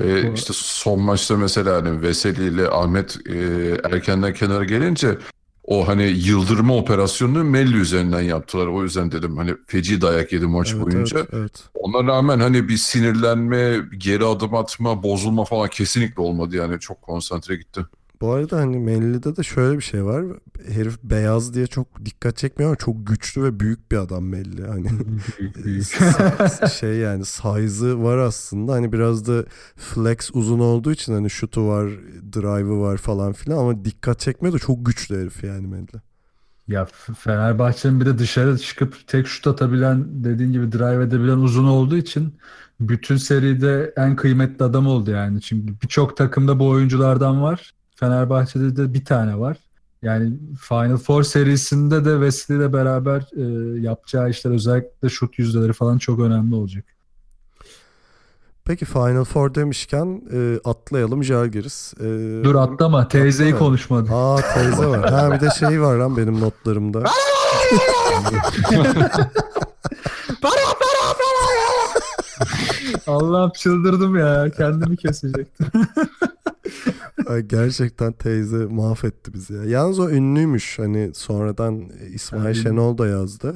[0.00, 3.36] Ve işte son maçta mesela hani Veseli ile Ahmet e,
[3.84, 5.18] erkenden kenara gelince
[5.64, 8.66] o hani yıldırma operasyonunu Melli üzerinden yaptılar.
[8.66, 11.18] O yüzden dedim hani feci dayak yedi maç Evet, boyunca.
[11.18, 11.64] evet, evet.
[11.74, 16.80] Ona rağmen hani bir sinirlenme, geri adım atma, bozulma falan kesinlikle olmadı yani.
[16.80, 17.86] Çok konsantre gitti.
[18.20, 20.24] Bu arada hani Melli'de de şöyle bir şey var.
[20.68, 24.66] Herif beyaz diye çok dikkat çekmiyor ama çok güçlü ve büyük bir adam Melli.
[24.66, 24.88] Hani
[26.80, 28.72] şey yani size'ı var aslında.
[28.72, 29.44] Hani biraz da
[29.76, 31.90] flex uzun olduğu için hani şutu var,
[32.32, 36.10] drive'ı var falan filan ama dikkat çekmiyor da çok güçlü herif yani Melli.
[36.68, 36.86] Ya
[37.18, 42.34] Fenerbahçe'nin bir de dışarı çıkıp tek şut atabilen dediğin gibi drive edebilen uzun olduğu için
[42.80, 45.40] bütün seride en kıymetli adam oldu yani.
[45.40, 47.72] Çünkü birçok takımda bu oyunculardan var.
[48.00, 49.56] Fenerbahçe'de de bir tane var.
[50.02, 53.42] Yani Final Four serisinde de Wesley ile beraber e,
[53.80, 56.84] yapacağı işler özellikle şut yüzdeleri falan çok önemli olacak.
[58.64, 61.94] Peki Final Four demişken e, atlayalım Jalgiris.
[62.00, 62.04] E,
[62.44, 63.66] Dur atlama teyzeyi Atlama.
[63.66, 64.12] konuşmadı.
[64.14, 65.10] Aa teyze var.
[65.10, 67.04] Ha bir de şey var lan benim notlarımda.
[73.06, 75.66] Allah'ım çıldırdım ya kendimi kesecektim.
[77.26, 79.64] Ay, Gerçekten teyze mahvetti bizi ya.
[79.64, 80.78] Yalnız o ünlüymüş.
[80.78, 83.54] Hani sonradan İsmail Yani- Şenol da yazdı.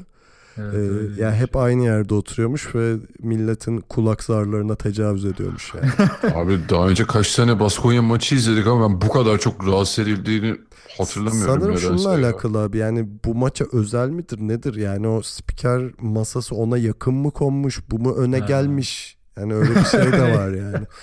[0.58, 0.74] Evet,
[1.18, 6.10] Ee, ya hep aynı yerde oturuyormuş ve milletin kulak zarlarına tecavüz ediyormuş yani.
[6.34, 10.56] Abi daha önce kaç tane Baskonya maçı izledik ama ben bu kadar çok rahatsız edildiğini
[10.98, 11.54] hatırlamıyorum.
[11.60, 12.18] Sanırım şununla ya.
[12.26, 17.30] alakalı abi yani bu maça özel midir nedir yani o spiker masası ona yakın mı
[17.30, 18.46] konmuş bu mu öne Ha.
[18.46, 20.86] gelmiş yani öyle bir şey de var yani.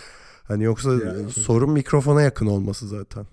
[0.52, 3.26] Hani yoksa Yani- sorun mikrofona yakın olması zaten.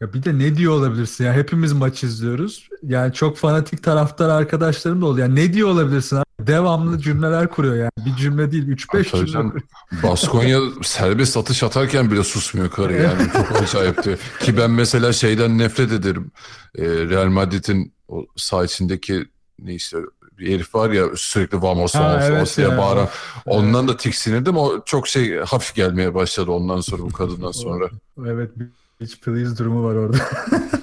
[0.00, 2.68] Ya bir de ne diyor olabilirsin ya hepimiz maç izliyoruz.
[2.82, 5.28] Yani çok fanatik taraftar arkadaşlarım da oluyor.
[5.28, 6.24] Yani ne diyor olabilirsin abi?
[6.40, 7.90] Devamlı cümleler kuruyor yani.
[8.06, 9.52] Bir cümle değil 3-5 Tabii cümle.
[10.02, 13.32] Baskonya serbest atış atarken bile susmuyor karı yani.
[13.32, 14.18] Çok acayipti.
[14.40, 16.30] Ki ben mesela şeyden nefret ederim.
[16.74, 19.24] Ee, Real Madrid'in o sağ içindeki
[19.58, 19.98] ne işte
[20.42, 22.78] bir herif var ya sürekli vamos Ha, vamos evet vamos diye ya.
[22.78, 23.08] bağıran.
[23.46, 24.56] Ondan da tiksinirdim.
[24.56, 27.88] O çok şey hafif gelmeye başladı ondan sonra bu kadından sonra.
[28.26, 28.66] Evet bir
[29.00, 30.16] hiç please durumu var orada.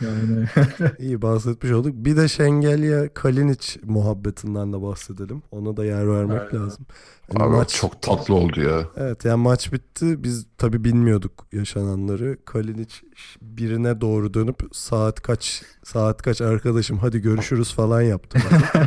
[0.00, 0.46] yani
[0.98, 1.94] İyi bahsetmiş olduk.
[1.96, 5.42] Bir de Şengelya Kalinic muhabbetinden de bahsedelim.
[5.50, 6.64] Ona da yer vermek Aynen.
[6.64, 6.86] lazım.
[7.32, 8.88] Yani Abi maç çok tatlı oldu ya.
[8.96, 10.24] Evet yani maç bitti.
[10.24, 12.38] Biz tabii bilmiyorduk yaşananları.
[12.44, 12.94] Kalinic
[13.42, 18.38] birine doğru dönüp saat kaç saat kaç arkadaşım hadi görüşürüz falan yaptı.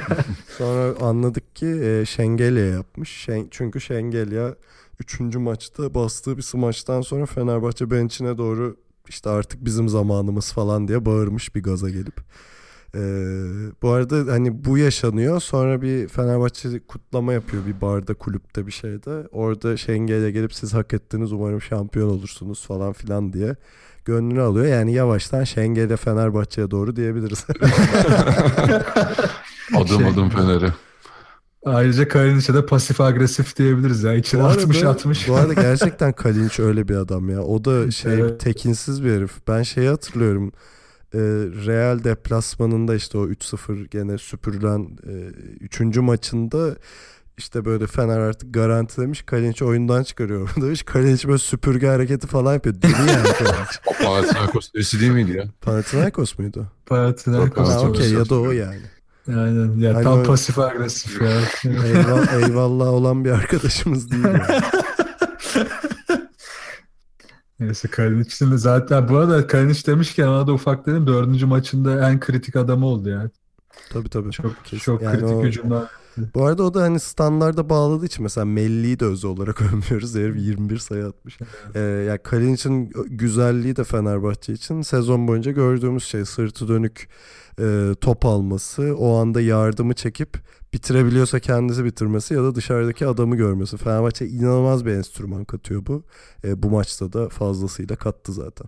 [0.58, 3.10] Sonra anladık ki e, Şengelya yapmış.
[3.10, 4.56] Şen, çünkü Şengelya
[5.00, 5.20] 3.
[5.36, 8.76] maçta bastığı bir smaçtan sonra Fenerbahçe bench'ine doğru
[9.10, 12.20] işte artık bizim zamanımız falan diye bağırmış bir gaza gelip.
[12.96, 13.00] Ee,
[13.82, 15.40] bu arada hani bu yaşanıyor.
[15.42, 19.28] Sonra bir Fenerbahçe kutlama yapıyor bir barda, kulüpte bir şeyde.
[19.32, 23.56] Orada Şengel'e gelip siz hak ettiniz umarım şampiyon olursunuz falan filan diye
[24.06, 24.66] gönlünü alıyor.
[24.66, 27.46] Yani yavaştan Şengel'e Fenerbahçe'ye doğru diyebiliriz.
[29.76, 30.87] Adım Şey- adım Fener'e.
[31.70, 34.14] Ayrıca Kalinic'e de pasif agresif diyebiliriz ya.
[34.14, 35.28] İçine Bu arada- atmış atmış.
[35.30, 37.42] Bu arada gerçekten Kalinic öyle bir adam ya.
[37.44, 38.40] O da şey Evet.
[38.40, 39.32] tekinsiz bir herif.
[39.48, 40.52] Ben şeyi hatırlıyorum.
[41.14, 41.18] Ee,
[41.66, 44.88] Real deplasmanında işte o 3-0 gene süpürülen
[45.60, 45.98] 3.
[45.98, 46.76] maçında
[47.38, 49.22] işte böyle Fener artık garantilemiş.
[49.22, 50.50] Kalinic oyundan çıkarıyor.
[50.62, 52.76] Demiş Kalinic böyle süpürge hareketi falan yapıyor.
[52.82, 53.72] Deli yani Kalinic.
[54.04, 55.44] Panathinaikos birisi değil miydi ya?
[55.62, 56.68] Panathinaikos muydu?
[56.86, 58.82] Panathinaikos Ha, okey ya da o yani.
[59.28, 59.78] Aynen.
[59.80, 61.32] Ya Hani tam o- pasif agresif ya.
[61.86, 64.24] Eyvallah, eyvallah olan bir arkadaşımız değil.
[64.24, 64.42] Yani.
[67.60, 72.20] Neyse Kalinic'in de zaten bu arada Kalinic demişken ona da ufak dedim dördüncü maçında en
[72.20, 73.30] kritik adamı oldu yani.
[73.94, 74.32] Tabii tabii.
[74.32, 74.78] Çok Kesin.
[74.84, 75.84] çok Yani kritik o- hücumlar.
[76.36, 80.16] Bu arada o da hani standarda bağladığı için mesela Melli'yi de özel olarak övmüyoruz.
[80.16, 81.38] Herif 21 sayı atmış.
[81.76, 87.08] Ee, yani Kalinic'in güzelliği de Fenerbahçe için sezon boyunca gördüğümüz şey sırtı dönük
[87.60, 90.38] e, top alması, o anda yardımı çekip
[90.74, 93.78] bitirebiliyorsa kendisi bitirmesi ya da dışarıdaki adamı görmesi.
[93.78, 96.04] Fenerbahçe inanılmaz bir enstrüman katıyor bu.
[96.44, 98.68] E, bu maçta da fazlasıyla kattı zaten.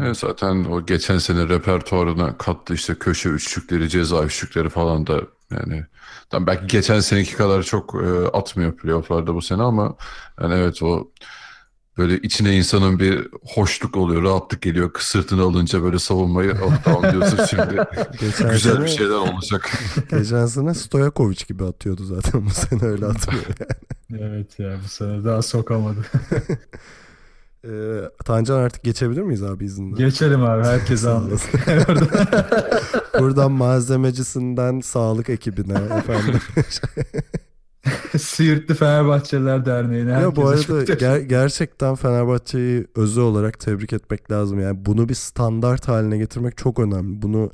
[0.00, 5.86] Evet, zaten o geçen sene repertuarına kattı işte köşe üçlükleri, ceza üçlükleri falan da yani
[6.30, 9.96] tam belki geçen seneki kadar çok e, atmıyor playofflarda bu sene ama
[10.40, 11.10] yani evet o
[11.98, 14.90] böyle içine insanın bir hoşluk oluyor, rahatlık geliyor.
[14.98, 17.84] Sırtını alınca böyle savunmayı oh, tamam diyorsun şimdi
[18.20, 19.70] Geçen güzel sene, bir şeyler olacak.
[20.10, 23.44] geçen sene Stojakovic gibi atıyordu zaten bu sene öyle atmıyor.
[24.20, 25.98] Evet ya bu sene daha sokamadı.
[27.64, 27.70] Ee,
[28.24, 29.96] Tancan artık geçebilir miyiz abi izinle?
[29.96, 31.60] Geçelim abi herkes anlasın.
[33.18, 36.40] Buradan malzemecisinden sağlık ekibine efendim.
[38.18, 44.60] Siirtli Fenerbahçeliler Derneği'ne ya bu arada ger- gerçekten Fenerbahçe'yi özel olarak tebrik etmek lazım.
[44.60, 47.22] Yani bunu bir standart haline getirmek çok önemli.
[47.22, 47.50] Bunu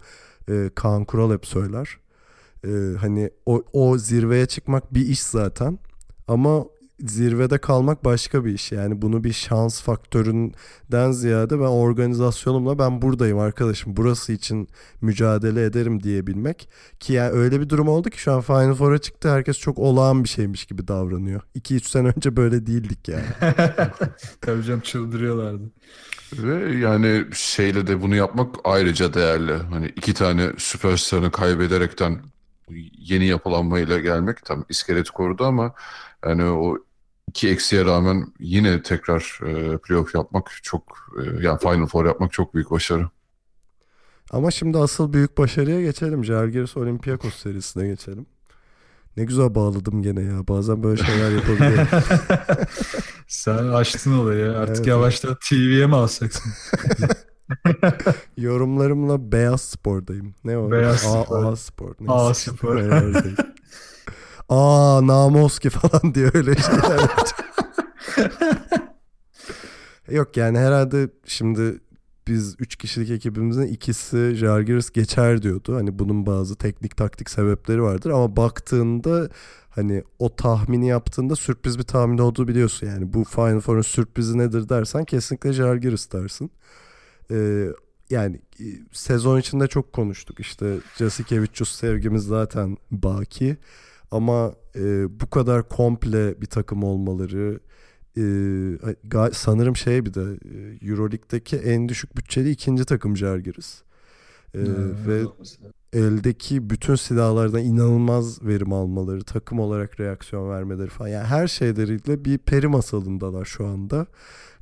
[0.48, 1.98] e, Kaan Kural hep söyler.
[2.64, 5.78] E, hani o, o zirveye çıkmak bir iş zaten.
[6.28, 6.64] Ama
[7.00, 8.72] zirvede kalmak başka bir iş.
[8.72, 13.96] Yani bunu bir şans faktöründen ziyade ben organizasyonumla ben buradayım arkadaşım.
[13.96, 14.68] Burası için
[15.00, 16.68] mücadele ederim diyebilmek.
[17.00, 19.30] Ki yani öyle bir durum oldu ki şu an Final Four'a çıktı.
[19.30, 21.40] Herkes çok olağan bir şeymiş gibi davranıyor.
[21.56, 23.24] 2-3 sene önce böyle değildik yani.
[24.40, 25.62] Tabii canım çıldırıyorlardı.
[26.32, 29.52] Ve yani şeyle de bunu yapmak ayrıca değerli.
[29.52, 32.22] Hani iki tane süperstarını kaybederekten
[32.98, 35.74] yeni yapılanmayla gelmek tam iskeleti korudu ama
[36.24, 36.78] yani o
[37.28, 40.82] iki eksiye rağmen yine tekrar e, playoff yapmak çok
[41.22, 43.08] e, yani Final Four yapmak çok büyük başarı.
[44.30, 46.24] Ama şimdi asıl büyük başarıya geçelim.
[46.24, 48.26] Žalgiris Olympiakos serisine geçelim.
[49.16, 50.48] Ne güzel bağladım gene ya.
[50.48, 51.88] Bazen böyle şeyler yapabiliyorum.
[53.26, 54.52] Sen açtın olayı.
[54.52, 56.52] Artık Evet, yavaştan TV'ye mi alsaksın?
[58.36, 60.34] Yorumlarımla Beyaz Spor'dayım.
[60.44, 60.70] Ne o?
[60.70, 61.44] Beyaz A, Spor.
[61.52, 61.94] A Spor.
[62.00, 62.12] Neyse.
[62.12, 62.76] A Spor.
[64.48, 67.10] Aa Namoski falan diye öyle şeyler.
[70.10, 71.80] Yok yani herhalde şimdi
[72.28, 75.76] biz 3 kişilik ekibimizin ikisi Žalgiris geçer diyordu.
[75.76, 79.28] Hani bunun bazı teknik taktik sebepleri vardır ama baktığında
[79.70, 82.86] hani o tahmini yaptığında sürpriz bir tahmin olduğu biliyorsun.
[82.86, 86.50] Yani bu Final Four'un sürprizi nedir dersen kesinlikle Žalgiris dersin.
[87.30, 87.66] Ee,
[88.10, 90.40] yani e, sezon içinde çok konuştuk.
[90.40, 93.56] İşte Jasikevicius sevgimiz zaten baki.
[94.10, 97.60] Ama e, bu kadar komple bir takım olmaları
[98.16, 103.82] e, sanırım şey bir de e, Euroleague'deki en düşük bütçeli ikinci takım Žalgiris.
[104.54, 104.60] E,
[105.06, 105.22] ve
[105.92, 111.08] eldeki bütün silahlardan inanılmaz verim almaları, takım olarak reaksiyon vermeleri falan.
[111.08, 114.06] Yani her şeyleriyle bir peri masalındalar şu anda.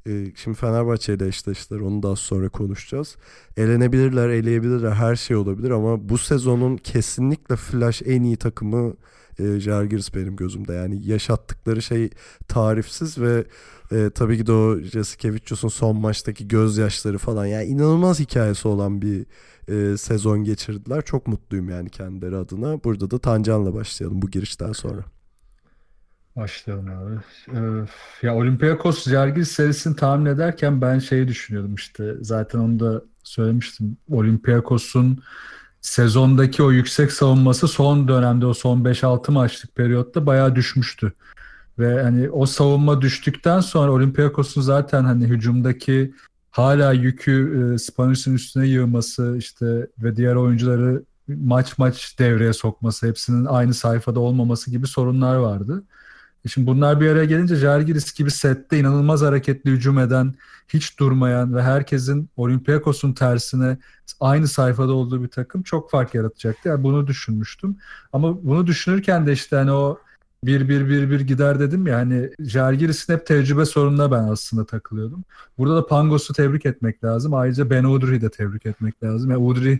[0.06, 1.80] Ee, Şimdi Fenerbahçe ile eşleştiler.
[1.80, 3.16] Onu daha sonra konuşacağız.
[3.56, 4.90] Elenebilirler, eleyebilirler.
[4.90, 8.94] Her şey olabilir ama bu sezonun kesinlikle flash en iyi takımı
[9.38, 10.72] e, Žalgiris benim gözümde.
[10.72, 12.10] Yani yaşattıkları şey
[12.48, 13.44] tarifsiz ve
[13.92, 17.46] e, tabii ki de o Jasikevicius'un son maçtaki gözyaşları falan.
[17.46, 19.26] Yani inanılmaz hikayesi olan bir
[19.68, 21.02] e, sezon geçirdiler.
[21.02, 22.84] Çok mutluyum yani kendileri adına.
[22.84, 25.04] Burada da Tancan'la başlayalım bu girişten sonra.
[26.36, 27.14] Başlayalım abi.
[27.52, 27.86] Ee,
[28.26, 32.14] ya Olympiakos Žalgiris serisini tahmin ederken ben şeyi düşünüyordum işte.
[32.20, 33.96] Zaten onu da söylemiştim.
[34.10, 35.22] Olympiakos'un
[35.86, 41.12] sezondaki o yüksek savunması son dönemde o son 5-6 maçlık periyotta bayağı düşmüştü.
[41.78, 46.14] Ve hani o savunma düştükten sonra Olympiakos'un zaten hani hücumdaki
[46.50, 53.44] hala yükü e, Spanulis'in üstüne yığması işte ve diğer oyuncuları maç maç devreye sokması, hepsinin
[53.44, 55.84] aynı sayfada olmaması gibi sorunlar vardı.
[56.46, 60.34] E Şimdi bunlar bir araya gelince Žalgiris gibi sette inanılmaz hareketli hücum eden,
[60.68, 63.78] hiç durmayan ve herkesin Olympiakos'un tersine
[64.20, 66.68] aynı sayfada olduğu bir takım çok fark yaratacaktı.
[66.68, 67.76] Yani bunu düşünmüştüm.
[68.12, 69.98] Ama bunu düşünürken de işte hani o
[70.44, 75.24] 1-1-1-1 gider dedim ya hani Žalgiris'in hep tecrübe sorununa ben aslında takılıyordum.
[75.58, 77.34] Burada da Pangos'u tebrik etmek lazım.
[77.34, 79.30] Ayrıca Ben Udrih'i de tebrik etmek lazım.
[79.30, 79.78] Yani Udrih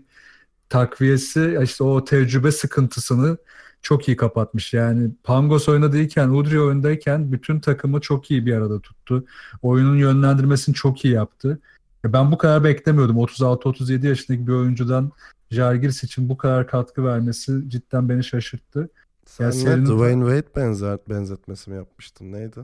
[0.69, 3.37] takviyesi işte o tecrübe sıkıntısını
[3.87, 4.75] çok iyi kapatmış.
[4.75, 9.25] Yani Pangos oynadıyken, Udrih oyundayken bütün takımı çok iyi bir arada tuttu.
[9.63, 11.59] Oyunun yönlendirmesini çok iyi yaptı.
[12.05, 13.17] Ya Ben bu kadar beklemiyordum.
[13.17, 15.13] 36-37 yaşındaki bir oyuncudan
[15.51, 18.89] Žalgiris için bu kadar katkı vermesi cidden beni şaşırttı.
[19.27, 22.33] Sen Ya ne serinin- Dwayne Wade benzer, benzetmesi mi yapmıştın?
[22.33, 22.61] Neydi?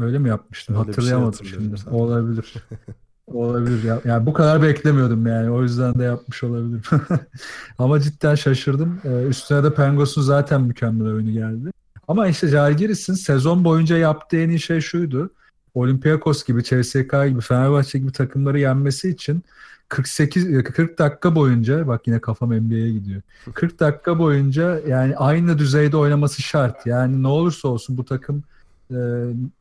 [0.00, 0.74] Öyle mi yapmıştım?
[0.76, 1.78] Öyle şey Hatırlayamadım hatırlıyorum şimdi.
[1.80, 1.96] sanki.
[1.96, 2.54] Olabilir.
[3.34, 3.84] Olabilir.
[3.84, 5.50] Ya, yani bu kadar beklemiyordum yani.
[5.50, 6.82] O yüzden de yapmış olabilirim.
[7.78, 9.00] Ama cidden şaşırdım.
[9.04, 11.70] Ee, üstüne de Pengos'un zaten mükemmel oyunu geldi.
[12.08, 15.30] Ama işte Jalgiris'in sezon boyunca yaptığı en iyi şey şuydu.
[15.74, 19.42] Olympiakos gibi, CSK gibi, Fenerbahçe gibi takımları yenmesi için
[19.88, 23.22] 48 40 dakika boyunca bak yine kafam NBA'ye gidiyor.
[23.54, 26.86] 40 dakika boyunca yani aynı düzeyde oynaması şart.
[26.86, 28.44] Yani ne olursa olsun bu takım
[28.90, 28.98] e,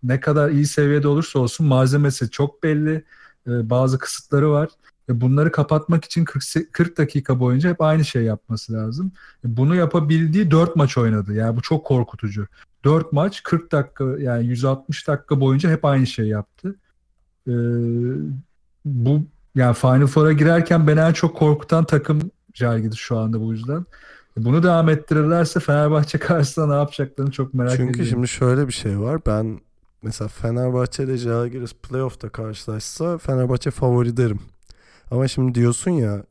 [0.04, 3.04] ne kadar iyi seviyede olursa olsun malzemesi çok belli.
[3.48, 4.70] E, bazı kısıtları var.
[5.10, 9.12] E, bunları kapatmak için 40, 40 dakika boyunca hep aynı şey yapması lazım.
[9.46, 11.34] E, bunu yapabildiği 4 maç oynadı.
[11.34, 12.48] Yani bu çok korkutucu.
[12.84, 16.76] 4 maç 40 dakika yani 160 dakika boyunca hep aynı şey yaptı.
[17.48, 17.54] E,
[18.86, 19.22] bu
[19.56, 22.20] yani Final Four'a girerken beni en çok korkutan takım
[22.54, 23.86] Jalgiris şu anda bu yüzden.
[24.38, 28.10] Bunu devam ettirirlerse Fenerbahçe karşısında ne yapacaklarını çok merak Çünkü ediyorum.
[28.10, 29.22] şimdi şöyle bir şey var.
[29.26, 29.60] Ben
[30.02, 34.40] mesela Fenerbahçe ile Žalgiris playoff'ta karşılaşsa Fenerbahçe favori derim.
[35.12, 36.24] Ama şimdi diyorsun ya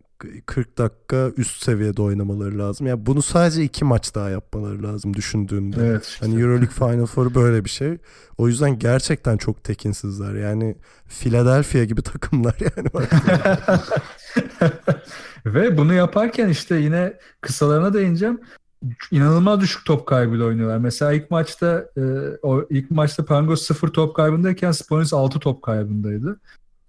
[0.46, 2.86] 40 dakika üst seviyede oynamaları lazım.
[2.86, 5.86] Ya bunu sadece iki maç daha yapmaları lazım düşündüğünde.
[5.86, 6.04] Evet.
[6.04, 6.26] işte.
[6.26, 7.98] Hani Euroleague Final Four böyle bir şey.
[8.38, 10.34] O yüzden gerçekten çok tekinsizler.
[10.34, 10.76] Yani
[11.08, 12.88] Philadelphia gibi takımlar yani.
[15.46, 18.40] Ve bunu yaparken işte yine kısalarına değineceğim.
[19.10, 20.78] İnanılmaz düşük top kaybıyla oynuyorlar.
[20.78, 22.02] Mesela ilk maçta e,
[22.42, 26.40] o ilk maçta Pangos 0 top kaybındayken Sponis 6 top kaybındaydı.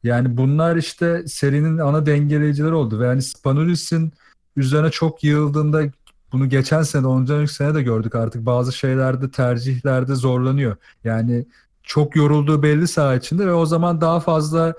[0.04, 4.14] Yani bunlar işte serinin ana dengeleyicileri oldu ve yani Spanulis'in
[4.56, 5.84] üzerine çok yığıldığında
[6.32, 10.76] bunu geçen sene, ondan önceki sene de gördük artık bazı şeylerde tercihlerde zorlanıyor.
[11.04, 11.46] Yani
[11.84, 14.74] çok yorulduğu belli saha içinde ve o zaman daha fazla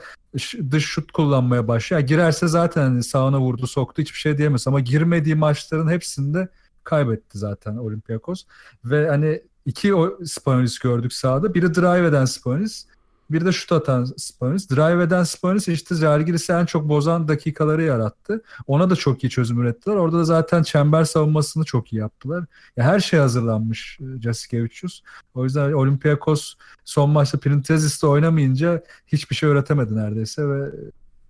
[0.71, 2.01] dış şut kullanmaya başlıyor.
[2.01, 6.49] Yani girerse zaten hani sağına vurdu, soktu hiçbir şey diyemez ama girmediği maçların hepsinde
[6.85, 8.45] kaybetti zaten Olympiakos.
[8.85, 11.55] Ve hani iki o Spanulis gördük sahada.
[11.55, 12.87] Biri drive eden Spanulis,
[13.31, 14.71] bir de şut atan Spanulis.
[14.71, 18.43] Drive eden Spanulis işte Žalgiris'i en çok bozan dakikaları yarattı.
[18.67, 19.97] Ona da çok iyi çözüm ürettiler.
[19.97, 22.45] Orada da zaten çember savunmasını çok iyi yaptılar.
[22.77, 25.03] Ya her şey hazırlanmış e, Jasikevicius.
[25.35, 30.71] O yüzden Olympiakos son maçta Printezis'te oynamayınca hiçbir şey öğretemedi neredeyse ve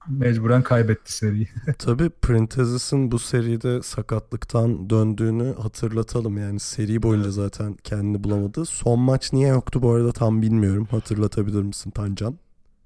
[0.08, 1.48] mecburen kaybetti seriyi.
[1.78, 6.38] Tabii Printezis'in bu seride sakatlıktan döndüğünü hatırlatalım.
[6.38, 8.64] Yani seri boyunca zaten kendini bulamadı.
[8.64, 10.88] Son maç niye yoktu bu arada tam bilmiyorum.
[10.90, 12.38] Hatırlatabilir misin Tancan?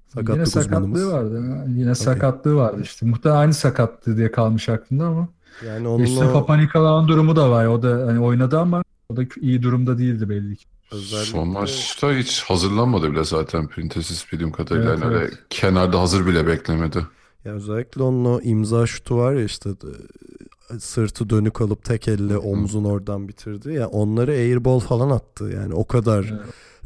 [0.07, 1.11] Sakatlık Yine sakatlığı uzmanımız.
[1.11, 1.65] vardı.
[1.67, 3.05] Yine sakatlığı vardı işte.
[3.05, 5.27] Muhtemelen aynı sakatlığı diye kalmış aklımda ama.
[5.67, 7.65] Yani onun Üstüne o Papa Nikolaou'nun durumu da var.
[7.65, 10.65] O da hani oynadı ama o da iyi durumda değildi belli ki.
[10.91, 14.91] Özellikle Son maçta hiç hazırlanmadı bile zaten Printezis bildiğim kadarıyla.
[14.93, 15.33] Evet, Yani evet.
[15.49, 17.07] kenarda hazır bile beklemedi.
[17.45, 19.69] Ya özellikle onun o imza şutu var ya işte
[20.75, 23.73] e, sırtı dönük alıp tek elle omzun oradan bitirdi.
[23.73, 25.43] Ya onları airball falan attı.
[25.55, 26.33] Yani o kadar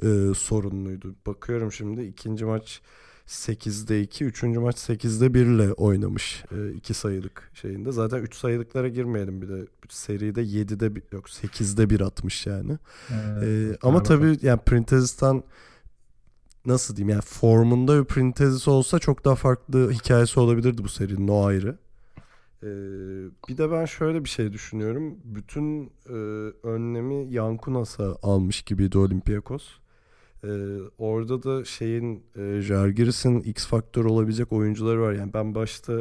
[0.04, 1.16] e, sorunluydu.
[1.28, 2.82] Bakıyorum şimdi ikinci maç
[3.30, 6.44] 8'de 2, üçüncü maç 8'de 1 ile oynamış.
[6.76, 7.92] 2 sayılık şeyinde.
[7.92, 9.65] Zaten 3 sayılıklara girmeyelim bir de.
[9.89, 12.78] Seride 7'de bir, yok 8'de 1 atmış yani.
[13.12, 15.44] Evet, Ee, ama tabii yani Printezis'ten
[16.65, 21.46] nasıl diyeyim yani formunda bir Printezis olsa çok daha farklı hikayesi olabilirdi bu serinin o
[21.46, 21.78] ayrı.
[22.63, 22.68] Ee,
[23.50, 25.18] bir de ben şöyle bir şey düşünüyorum.
[25.24, 26.13] Bütün e,
[26.68, 29.63] önlemi Yankunas'a almış gibiydi Olympiakos.
[30.43, 35.13] Ee, orada da şeyin e, Žalgiris'in X faktör olabilecek oyuncuları var.
[35.13, 35.93] Yani ben başta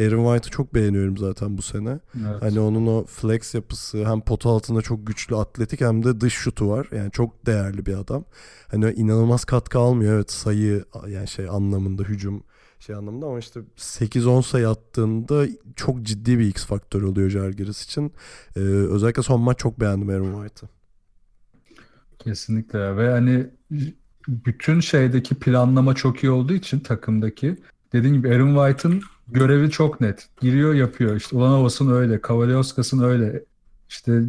[0.00, 2.00] Aaron White'ı çok beğeniyorum zaten bu sene.
[2.14, 2.42] Evet.
[2.42, 6.68] Hani onun o flex yapısı hem pot altında çok güçlü atletik hem de dış şutu
[6.68, 6.88] var.
[6.92, 8.24] Yani çok değerli bir adam.
[8.70, 12.42] Hani inanılmaz katkı almıyor evet sayı yani şey anlamında hücum
[12.78, 18.12] şey anlamında ama işte 8-10 sayı attığında çok ciddi bir X faktör oluyor Žalgiris için.
[18.56, 20.68] Ee, özellikle son maç çok beğendim Aaron White'ı.
[22.18, 23.50] Kesinlikle ve hani
[24.28, 27.56] bütün şeydeki planlama çok iyi olduğu için takımdaki
[27.92, 30.28] dediğim gibi Aaron White'ın görevi çok net.
[30.40, 31.16] Giriyor yapıyor.
[31.16, 33.44] İşte Ulanovas'ın öyle, Kavaliauskas'ın öyle.
[33.88, 34.22] İşte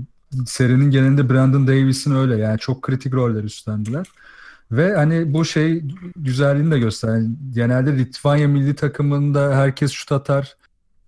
[0.46, 2.38] serinin genelinde Brandon Davis'in öyle.
[2.38, 4.08] Yani çok kritik roller üstlendiler.
[4.72, 5.84] Ve hani bu şey
[6.16, 7.18] güzelliğini de gösteriyor.
[7.18, 10.56] Yani genelde Litvanya milli takımında herkes şut atar.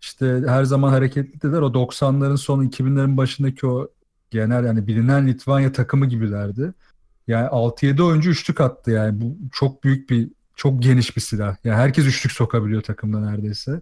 [0.01, 1.61] İşte her zaman hareketlidirler.
[1.61, 3.87] O 90'ların sonu 2000'lerin başındaki o
[4.31, 6.73] genel yani bilinen Litvanya takımı gibilerdi.
[7.27, 9.21] Yani 6-7 oyuncu üçlük attı yani.
[9.21, 11.55] Bu çok büyük bir çok geniş bir silah.
[11.63, 13.81] Yani herkes üçlük sokabiliyor takımda neredeyse.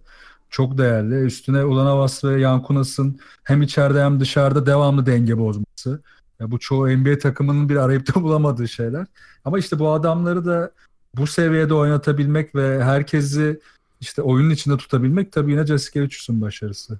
[0.50, 1.14] Çok değerli.
[1.14, 6.02] Üstüne Ulanovas ve Yankunas'ın hem içeride hem dışarıda devamlı denge bozması.
[6.40, 9.06] Ya bu çoğu NBA takımının bir arayıp da bulamadığı şeyler.
[9.44, 10.72] Ama işte bu adamları da
[11.16, 13.60] bu seviyede oynatabilmek ve herkesi
[14.00, 16.98] işte oyunun içinde tutabilmek tabii yine Jasikevicius'un başarısı.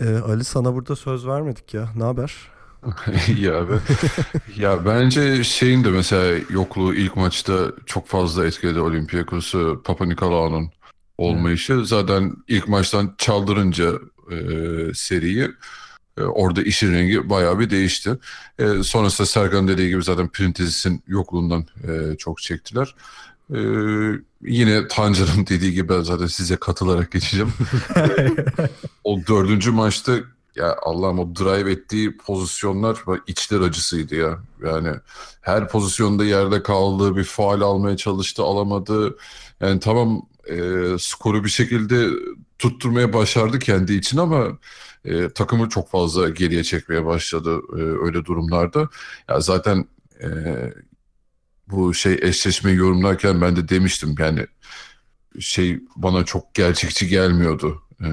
[0.00, 1.88] Ee, Ali sana burada söz vermedik ya.
[1.96, 2.55] Ne haber?
[3.38, 3.72] ya abi.
[4.56, 10.70] ya bence şeyin de mesela yokluğu ilk maçta çok fazla etkiledi Olympiakos'u Papa Nikolaou'nun
[11.18, 11.84] olmayışı.
[11.84, 13.92] Zaten ilk maçtan çaldırınca
[14.30, 14.36] e,
[14.94, 15.50] seriyi
[16.18, 18.18] e, orada işin rengi bayağı bir değişti.
[18.58, 22.94] E, sonrasında Serkan dediği gibi zaten Printezis'in yokluğundan e, çok çektiler.
[23.54, 23.60] E,
[24.42, 27.52] yine Tancan'ın dediği gibi ben zaten size katılarak geçeceğim.
[29.04, 30.12] o dördüncü maçta
[30.56, 34.38] ya Allah'ım o drive ettiği pozisyonlar içler acısıydı ya.
[34.64, 34.90] Yani
[35.40, 39.16] her pozisyonda yerde kaldı, bir faal almaya çalıştı, alamadı.
[39.60, 40.56] Yani tamam e,
[40.98, 42.08] skoru bir şekilde
[42.58, 44.58] tutturmaya başardı kendi için ama
[45.04, 48.88] e, takımı çok fazla geriye çekmeye başladı e, öyle durumlarda.
[49.28, 49.88] Ya zaten
[50.22, 50.28] e,
[51.68, 54.46] bu şey eşleşmeyi yorumlarken ben de demiştim yani
[55.40, 57.82] şey bana çok gerçekçi gelmiyordu.
[58.00, 58.08] E,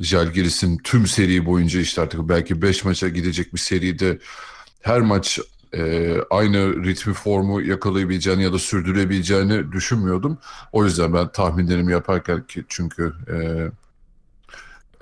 [0.00, 4.18] Jalgiris'in tüm seri boyunca işte artık belki 5 maça gidecek bir seride
[4.80, 5.40] her maç
[5.74, 10.38] e, aynı ritmi formu yakalayabileceğini ya da sürdürebileceğini düşünmüyordum.
[10.72, 13.36] O yüzden ben tahminlerimi yaparken ki çünkü e,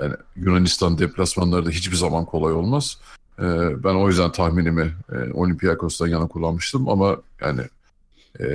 [0.02, 2.98] yani Yunanistan deplasmanları da hiçbir zaman kolay olmaz.
[3.38, 3.44] E,
[3.84, 7.62] ben o yüzden tahminimi e, Olympiakos'tan yana kullanmıştım ama yani
[8.40, 8.46] e,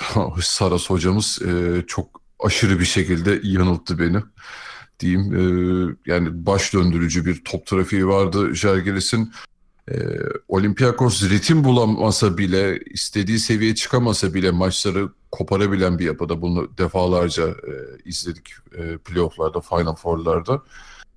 [0.40, 4.22] Saras hocamız e, çok aşırı bir şekilde yanılttı beni
[5.00, 5.34] diyeyim.
[5.34, 5.42] E,
[6.06, 9.32] yani baş döndürücü bir top trafiği vardı Jalgiris'in.
[9.90, 9.94] E,
[10.48, 16.42] Olympiakos ritim bulamasa bile, istediği seviyeye çıkamasa bile maçları koparabilen bir yapıda.
[16.42, 17.72] Bunu defalarca e,
[18.04, 20.62] izledik e, playofflarda, Final Four'larda.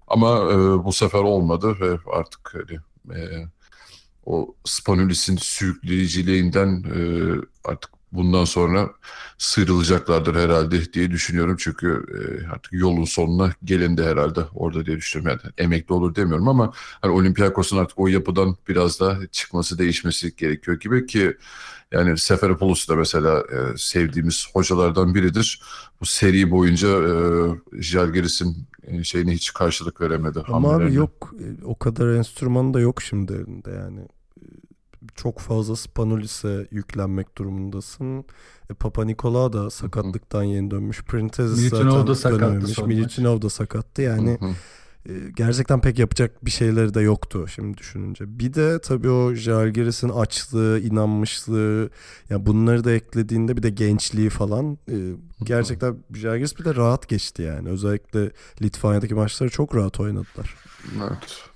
[0.07, 2.79] Ama e, bu sefer olmadı ve artık hani,
[3.19, 3.47] e,
[4.25, 6.99] o Spanulis'in sürükleyiciliğinden e,
[7.63, 8.89] artık bundan sonra
[9.37, 11.55] sıyrılacaklardır herhalde diye düşünüyorum.
[11.59, 15.39] Çünkü e, artık yolun sonuna gelin de herhalde orada diye düşünüyorum.
[15.43, 20.79] Yani emekli olur demiyorum ama hani Olympiakos'un artık o yapıdan biraz da çıkması, değişmesi gerekiyor
[20.79, 21.37] gibi ki
[21.91, 25.61] yani Seferopoulos da mesela e, sevdiğimiz hocalardan biridir.
[26.01, 27.11] Bu seri boyunca e,
[27.81, 30.39] Jalgiris'in e, şeyine hiç karşılık veremedi.
[30.47, 31.33] Ama abi yok
[31.63, 34.07] o kadar enstrüman da yok şimdi elinde yani
[35.15, 38.25] çok fazla Spanulis'e yüklenmek durumundasın.
[38.69, 41.03] E, Papa Nikola da sakatlıktan yeni dönmüş.
[41.03, 42.77] Printezis zaten da dönememiş.
[42.77, 44.01] Militinov da sakattı.
[44.01, 44.37] Yani
[45.09, 48.39] e, gerçekten pek yapacak bir şeyleri de yoktu şimdi düşününce.
[48.39, 51.89] Bir de tabii o Jalgiris'in açlığı, inanmışlığı
[52.29, 54.97] yani bunları da eklediğinde bir de gençliği falan e,
[55.43, 57.69] gerçekten Jalgiris bir de rahat geçti yani.
[57.69, 58.31] Özellikle
[58.61, 60.55] Litvanya'daki maçları çok rahat oynadılar.
[60.97, 61.50] Evet.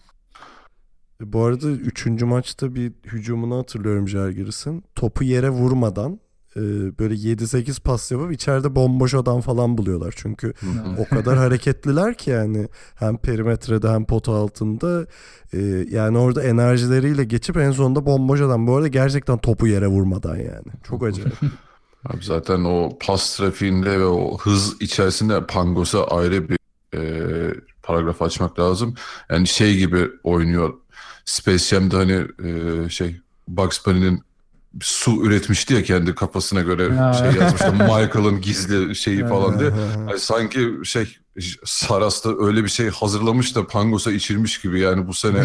[1.22, 4.84] Bu arada üçüncü maçta bir hücumunu hatırlıyorum Jalgiris'in.
[4.96, 6.20] Topu yere vurmadan
[6.56, 6.62] e,
[7.00, 10.14] böyle 7-8 pas yapıp içeride bomboş adam falan buluyorlar.
[10.18, 10.54] Çünkü
[10.98, 15.06] o kadar hareketliler ki yani hem perimetrede hem pota altında
[15.54, 15.60] e,
[15.90, 18.68] yani orada enerjileriyle geçip en sonunda bomboş adam.
[18.68, 20.68] Bu arada gerçekten topu yere vurmadan yani.
[20.84, 21.34] Çok acayip.
[22.06, 26.58] Abi zaten o pas trafiğinde ve o hız içerisinde Pangos'a ayrı bir
[26.96, 27.54] e,
[27.84, 28.96] paragraf açmak lazım.
[29.30, 30.74] Yani şey gibi oynuyor
[31.26, 33.16] Space Jam'de hani e, şey
[33.48, 34.24] Bugs Bunny'nin
[34.82, 37.14] su üretmişti ya kendi kafasına göre ya.
[37.14, 37.74] şey yazmıştı.
[37.74, 39.70] Michael'ın gizli şeyi falan diye.
[40.10, 41.18] Yani sanki şey
[41.66, 45.44] Saras da öyle bir şey hazırlamış da Pangos'a içirmiş gibi yani bu sene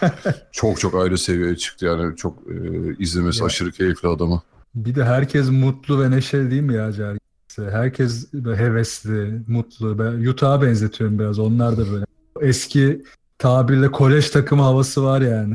[0.52, 3.46] çok çok ayrı seviyeye çıktı yani çok e, izlemesi ya.
[3.46, 4.42] aşırı keyifli adamı.
[4.74, 7.18] Bir de herkes mutlu ve neşeli değil mi ya Cergi?
[7.56, 9.98] Herkes hevesli, mutlu.
[9.98, 11.38] Ben Utah'a benzetiyorum biraz.
[11.38, 12.04] Onlar da böyle.
[12.40, 13.02] Eski
[13.38, 15.54] tabirle kolej takımı havası var yani.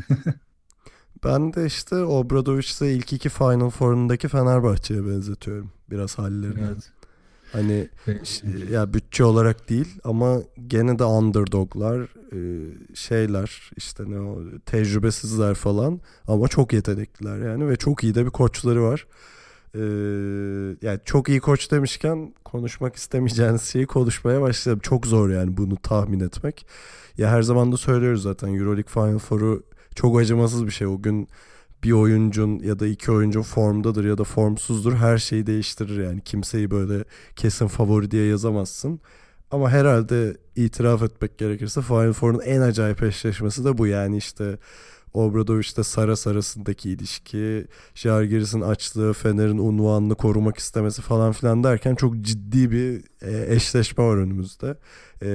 [1.23, 6.65] ben de işte Obradovic'le ilk iki Final Four'undaki Fenerbahçe'ye benzetiyorum biraz hallerini.
[6.67, 6.91] Evet.
[7.51, 7.89] Hani
[8.71, 12.01] ya bütçe olarak değil ama gene de underdoglar
[12.33, 12.39] e,
[12.95, 18.31] şeyler işte ne o tecrübesizler falan ama çok yetenekliler yani ve çok iyi de bir
[18.31, 19.07] koçları var.
[19.75, 19.79] Ee,
[20.81, 24.79] yani çok iyi koç demişken konuşmak istemeyeceğiniz şeyi konuşmaya başladım.
[24.83, 26.65] Çok zor yani bunu tahmin etmek.
[27.17, 29.63] Ya her zaman da söylüyoruz zaten Euroleague Final Four'u
[29.95, 30.87] çok acımasız bir şey.
[30.87, 31.27] O gün
[31.83, 36.21] bir oyuncun ya da iki oyuncun formdadır ya da formsuzdur her şeyi değiştirir yani.
[36.21, 37.03] Kimseyi böyle
[37.35, 38.99] kesin favori diye yazamazsın.
[39.51, 44.57] Ama herhalde itiraf etmek gerekirse Final Four'un en acayip eşleşmesi de bu yani işte
[45.13, 52.71] Obradoviç'te Saras arasındaki ilişki, Jalgiris'in açlığı, Fener'in unvanını korumak istemesi falan filan derken çok ciddi
[52.71, 54.77] bir e, eşleşme var önümüzde.
[55.21, 55.29] E,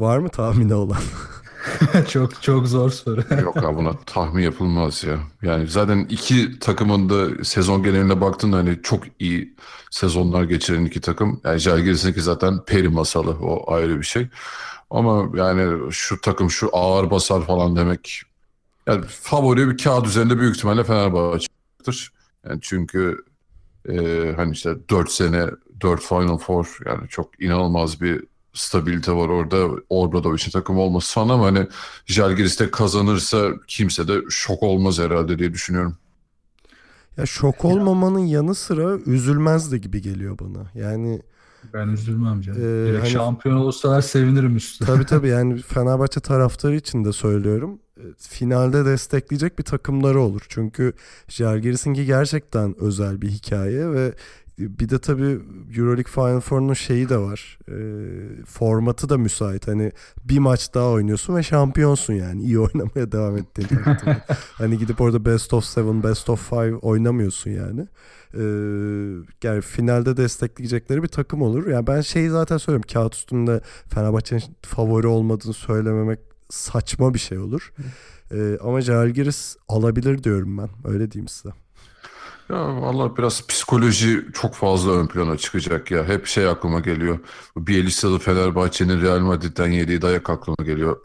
[0.00, 0.98] var mı tahmini olan?
[2.08, 3.24] çok çok zor soru.
[3.42, 5.18] Yok abi buna tahmin yapılmaz ya.
[5.42, 9.54] Yani zaten iki takımın da sezon geneline baktığında hani çok iyi
[9.90, 11.40] sezonlar geçiren iki takım.
[11.44, 14.28] Yani Jalgiris'inki zaten peri masalı o ayrı bir şey.
[14.90, 18.22] Ama yani şu takım şu ağır basar falan demek
[18.86, 22.12] yani favori bir kağıt üzerinde büyük ihtimalle Fenerbahçe'dir.
[22.48, 23.24] Yani çünkü
[23.88, 23.94] e,
[24.36, 25.46] hani işte 4 sene
[25.80, 28.24] 4 Final Four yani çok inanılmaz bir
[28.54, 29.68] stabilite var orada.
[29.88, 31.66] Obradovic'in takım olması falan ama hani
[32.06, 35.96] Jalgiris de kazanırsa kimse de şok olmaz herhalde diye düşünüyorum.
[37.16, 40.70] Ya şok olmamanın yanı sıra üzülmez de gibi geliyor bana.
[40.74, 41.22] Yani
[41.74, 42.60] Ben üzülmem canım.
[42.60, 44.88] Ee, Direkt hani- şampiyon olsalar sevinirim üstüne.
[44.88, 47.78] tabii tabii yani Fenerbahçe taraftarı için de söylüyorum.
[47.96, 50.42] E, Finalde destekleyecek bir takımları olur.
[50.48, 50.92] Çünkü
[51.28, 54.14] Jalgiris'inki gerçekten özel bir hikaye ve
[54.60, 55.40] bir de tabii
[55.76, 57.58] Euroleague Final Four'un şeyi de var.
[57.68, 57.74] E,
[58.44, 59.68] formatı da müsait.
[59.68, 59.92] Hani
[60.24, 62.42] bir maç daha oynuyorsun ve şampiyonsun yani.
[62.42, 64.22] iyi oynamaya devam ettiğin takdirde.
[64.52, 67.86] hani gidip orada best of seven, best of five oynamıyorsun yani.
[68.34, 68.40] Ee,
[69.42, 71.66] yani finalde destekleyecekleri bir takım olur.
[71.66, 72.88] Yani ben şeyi zaten söylüyorum.
[72.92, 77.72] Kağıt üstünde Fenerbahçe'nin favori olmadığını söylememek saçma bir şey olur.
[78.32, 80.68] Ee, ama Jalgiris alabilir diyorum ben.
[80.84, 81.50] Öyle diyeyim size.
[82.50, 86.04] Ya valla biraz psikoloji çok fazla ön plana çıkacak ya.
[86.04, 87.18] Hep şey aklıma geliyor.
[87.56, 91.00] Bu Bielitsa'lı Fenerbahçe'nin Real Madrid'den yediği dayak aklıma geliyor.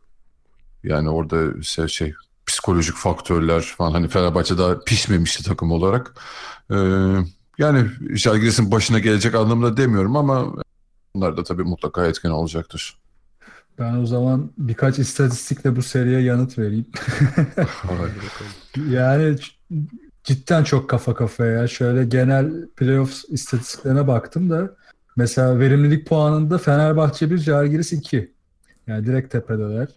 [0.83, 2.13] Yani orada şey, şey
[2.45, 6.13] psikolojik faktörler falan hani Fenerbahçe daha pişmemişti takım olarak.
[6.71, 6.75] Ee,
[7.57, 10.53] yani Jalgiris'in başına gelecek anlamda demiyorum ama
[11.15, 12.97] bunlar da tabii mutlaka etken olacaktır.
[13.79, 16.85] Ben o zaman birkaç istatistikle bu seriye yanıt vereyim.
[18.89, 19.35] Yani
[20.25, 21.67] cidden çok kafa kafaya ya.
[21.67, 24.75] Şöyle genel playoff istatistiklerine baktım da
[25.17, 28.33] mesela verimlilik puanında Fenerbahçe 1, Žalgiris 2.
[28.87, 29.87] Yani direkt tepedeler.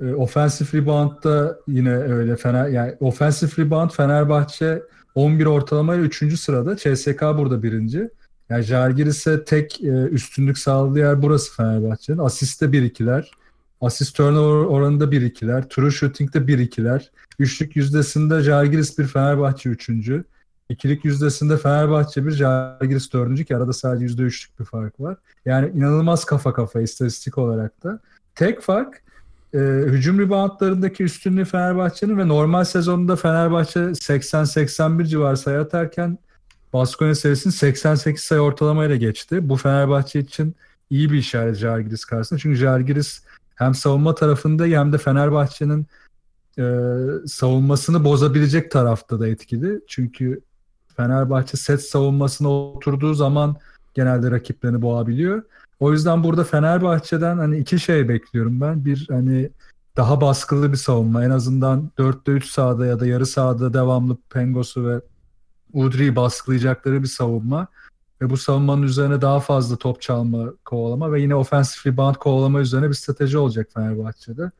[0.00, 4.82] E, offensive rebound'da yine öyle Fener yani offensive rebound Fenerbahçe
[5.14, 6.40] 11 ortalamayla 3.
[6.40, 6.76] sırada.
[6.76, 8.10] CSK burada birinci.
[8.48, 12.18] Yani Žalgiris'e tek e, üstünlük sağladığı yer burası Fenerbahçe'nin.
[12.18, 13.30] Asiste 1-2'ler.
[13.84, 15.68] Asist turnover oranında 1-2'ler.
[15.68, 17.08] True shooting'de 1-2'ler.
[17.38, 20.24] Üçlük yüzdesinde Žalgiris bir Fenerbahçe üçüncü.
[20.68, 25.16] İkilik yüzdesinde Fenerbahçe bir Žalgiris dördüncü ki arada sadece yüzde üçlük bir fark var.
[25.44, 28.00] Yani inanılmaz kafa kafa istatistik olarak da.
[28.34, 29.02] Tek fark
[29.54, 36.18] e, hücum reboundlarındaki üstünlüğü Fenerbahçe'nin ve normal sezonunda Fenerbahçe 80-81 civarı sayı atarken
[36.72, 39.48] Baskonya serisini 88 sayı ortalamayla geçti.
[39.48, 40.54] Bu Fenerbahçe için
[40.90, 42.38] iyi bir işaret Žalgiris karşısında.
[42.38, 43.22] Çünkü Žalgiris
[43.54, 45.86] hem savunma tarafında hem de Fenerbahçe'nin
[46.58, 46.64] e,
[47.26, 49.80] savunmasını bozabilecek tarafta da etkili.
[49.88, 50.40] Çünkü
[50.96, 53.56] Fenerbahçe set savunmasına oturduğu zaman
[53.94, 55.42] genelde rakiplerini boğabiliyor.
[55.80, 58.84] O yüzden burada Fenerbahçe'den hani iki şey bekliyorum ben.
[58.84, 59.50] Bir hani
[59.96, 61.24] daha baskılı bir savunma.
[61.24, 65.00] En azından 4'te 3 sahada ya da yarı sahada devamlı Pengos'u ve
[65.72, 67.66] Udri'yi baskılayacakları bir savunma.
[68.24, 72.88] Ve bu savunmanın üzerine daha fazla top çalma, kovalama ve yine offensive rebound kovalama üzerine
[72.88, 74.50] bir strateji olacak Fenerbahçe'de.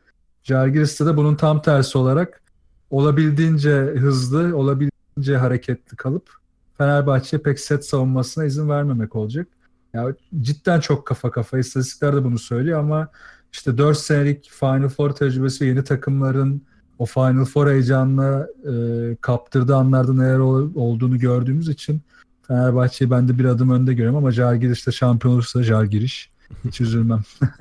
[0.43, 2.43] Jalgiris'te de bunun tam tersi olarak
[2.91, 6.31] olabildiğince hızlı, olabildiğince hareketli kalıp
[6.79, 9.49] Fenerbahçe'ye pek set savunmasına izin vermemek olacak.
[9.95, 11.59] Ya cidden çok kafa kafa.
[11.59, 13.09] İstatistikler de bunu söylüyor ama
[13.53, 16.63] işte 4 senelik Final Four tecrübesi yeni takımların
[16.99, 22.03] o Final Four heyecanına e, kaptırdığı anlarda neler ol- olduğunu gördüğümüz için
[22.47, 26.27] Fenerbahçe'yi ben de bir adım önde görüyorum ama Jalgiris de şampiyon olursa Jalgiris.
[26.65, 27.23] Hiç üzülmem.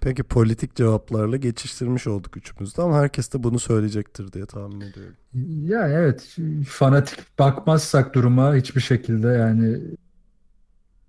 [0.00, 5.14] Peki politik cevaplarla geçiştirmiş olduk üçümüz de ama herkes de bunu söyleyecektir diye tahmin ediyorum.
[5.64, 6.36] Yani evet
[6.68, 9.80] fanatik bakmazsak duruma hiçbir şekilde yani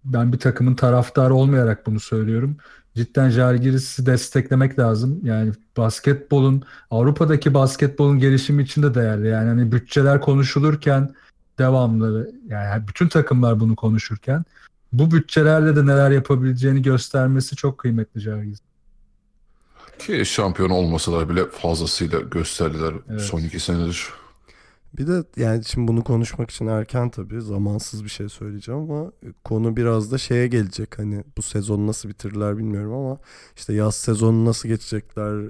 [0.06, 2.58] ben bir takımın taraftarı olmayarak bunu söylüyorum.
[2.96, 5.20] Cidden Žalgiris'i desteklemek lazım.
[5.24, 9.28] Yani basketbolun Avrupa'daki basketbolun gelişimi için de değerli.
[9.28, 11.16] Yani hani bütçeler konuşulurken
[11.60, 14.44] devamlı yani bütün takımlar bunu konuşurken
[14.94, 18.60] bu bütçelerle de neler yapabileceğini göstermesi çok kıymetli Žalgiris.
[20.00, 23.22] Ki şampiyon olmasalar bile fazlasıyla gösterdiler Evet.
[23.22, 24.10] son iki senedir.
[24.98, 29.12] Bir de yani şimdi bunu konuşmak için erken tabii zamansız bir şey söyleyeceğim ama
[29.44, 33.18] konu biraz da şeye gelecek hani bu sezonu nasıl bitirirler bilmiyorum ama
[33.56, 35.50] işte yaz sezonu nasıl geçecekler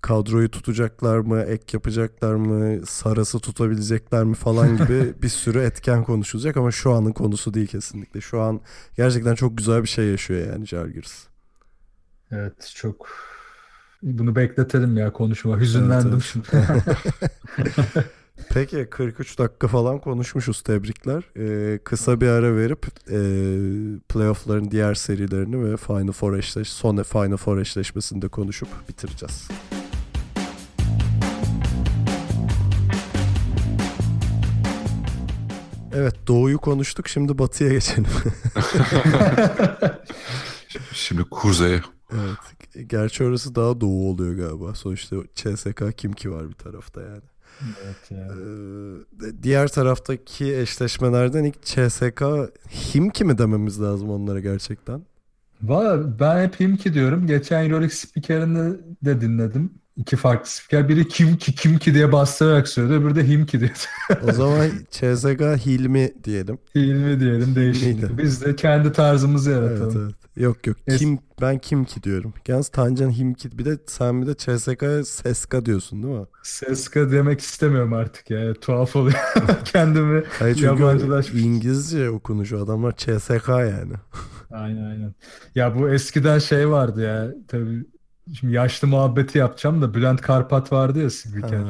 [0.00, 6.56] kadroyu tutacaklar mı ek yapacaklar mı sarası tutabilecekler mi falan gibi bir sürü etken konuşulacak
[6.56, 8.60] ama şu anın konusu değil kesinlikle şu an
[8.96, 11.26] gerçekten çok güzel bir şey yaşıyor yani Jalgiris.
[12.30, 13.08] Evet çok
[14.02, 15.60] bunu bekletelim ya konuşma.
[15.60, 16.46] Hüzünlendim Evet, şimdi.
[18.50, 21.22] Peki 43 dakika falan konuşmuşuz tebrikler.
[21.36, 23.18] Ee, kısa bir ara verip e,
[24.08, 29.48] playoff'ların diğer serilerini ve Final Four eşleş son Final Four eşleşmesini de konuşup bitireceğiz.
[35.98, 38.06] Evet Doğu'yu konuştuk şimdi Batı'ya geçelim.
[40.92, 41.80] Şimdi kuzey
[42.12, 42.90] Evet.
[42.90, 44.74] Gerçi orası daha doğu oluyor galiba.
[44.74, 47.22] Sonuçta CSK kim ki var bir tarafta yani.
[47.84, 48.18] Evet ya.
[48.18, 52.22] Ee, diğer taraftaki eşleşmelerden ilk CSK
[52.94, 55.02] Himki mi dememiz lazım onlara gerçekten?
[55.62, 57.26] Valla ben hep Himki diyorum.
[57.26, 59.70] Geçen Euroleague spikerini de dinledim.
[59.98, 60.88] İki farklı spiker.
[60.88, 63.00] Biri kim ki kim ki diye bastırarak söylüyor.
[63.00, 63.70] Öbürü de Himki diyor.
[64.28, 66.58] O zaman CSK Hilmi diyelim.
[66.74, 67.56] Hilmi diyelim.
[67.56, 68.18] Hilmi.
[68.18, 70.02] Biz de kendi tarzımızı Evet yaratalım.
[70.04, 70.14] evet.
[70.36, 70.76] Yok yok.
[70.88, 72.34] Es- Kim ben kim ki diyorum.
[72.48, 76.26] Yalnız Tancan Himki bir de sen bir de CSK Seska diyorsun değil mi?
[76.42, 78.54] Seska demek istemiyorum artık ya.
[78.54, 79.18] Tuhaf oluyor.
[79.64, 81.42] Kendimi Hayır çünkü Yabancılaşmış.
[81.42, 83.92] İngilizce okunuşu adamlar CSK yani.
[84.50, 85.14] Aynen aynen.
[85.54, 87.28] Ya bu eskiden şey vardı ya.
[87.48, 87.84] Tabii
[88.40, 91.60] şimdi yaşlı muhabbeti yapacağım da Bülent Karpat vardı ya spiker.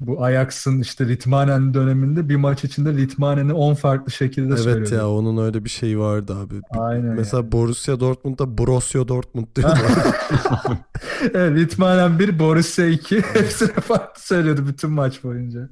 [0.00, 4.94] Bu Ajax'ın işte Litmanen döneminde bir maç içinde Litmanen'i 10 farklı şekilde Evet söylüyordu.
[4.94, 6.54] ya onun öyle bir şeyi vardı abi.
[6.70, 9.80] Aynen Mesela Borussia Dortmund'da Borussia Dortmund diyorlar.
[11.34, 15.68] Evet, Litmanen 1, Borussia 2 hepsine farklı söylüyordu bütün maç boyunca.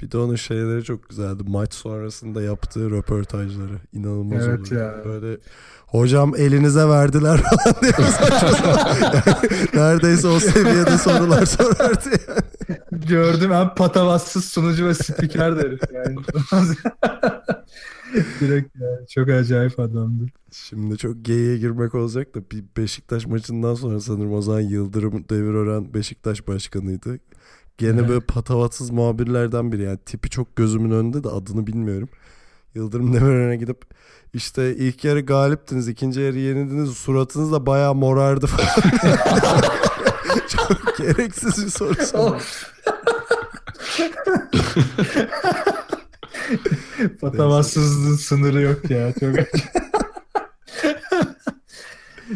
[0.00, 1.42] Bir de onun şeyleri çok güzeldi.
[1.46, 3.78] Maç sonrasında yaptığı röportajları.
[3.92, 4.98] İnanılmaz Evet oluyor.
[4.98, 5.04] ya.
[5.04, 5.38] Böyle
[5.86, 9.34] hocam elinize verdiler falan diye sapan.
[9.74, 12.78] Neredeyse o seviyede sorular sorardı yani.
[13.08, 16.16] Gördüm en patavatsız sunucu ve spiker de herif yani.
[18.40, 20.26] Direkt ya, çok acayip adamdı.
[20.52, 25.94] Şimdi çok geyiğe girmek olacak da bir Beşiktaş maçından sonra sanırım o zaman Yıldırım Demirören
[25.94, 27.18] Beşiktaş başkanıydı.
[27.78, 28.08] Gene Evet.
[28.08, 32.08] böyle patavatsız muhabirlerden biri yani tipi çok gözümün önünde de adını bilmiyorum.
[32.74, 33.82] Yıldırım Demirören'e gidip
[34.34, 38.46] işte ilk yarı galiptiniz, ikinci yarı yenildiniz, suratınız da bayağı morardı
[39.26, 39.62] falan.
[40.48, 42.66] çok gereksiz bir soru sormuş.
[47.20, 49.12] Patavatsızlığın sınırı yok ya.
[49.20, 49.34] Çok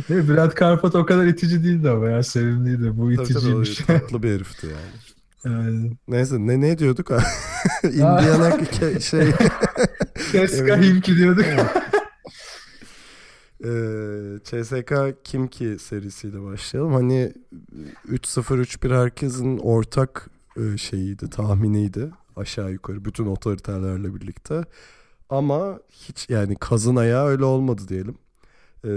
[0.09, 2.99] Bülent Karpat o kadar itici değildi ama ya sevimliydi.
[2.99, 3.77] Bu Tabii tabii, iticiymiş.
[3.77, 5.02] tatlı bir herifti yani.
[5.45, 5.91] Yani.
[6.09, 7.11] Neyse ne ne diyorduk?
[7.85, 9.33] Indiana ke- şey
[10.33, 11.45] Keska Himki diyorduk.
[13.65, 14.93] Ee, CSK
[15.25, 16.93] Kimki serisiyle başlayalım.
[16.93, 17.33] Hani
[18.09, 22.11] 3-0-3-1 herkesin ortak e, şeyiydi, tahminiydi.
[22.37, 24.65] Aşağı yukarı bütün otoriterlerle birlikte.
[25.31, 28.19] Ama hiç yani kazın ayağı öyle olmadı diyelim.
[28.85, 28.89] Ee,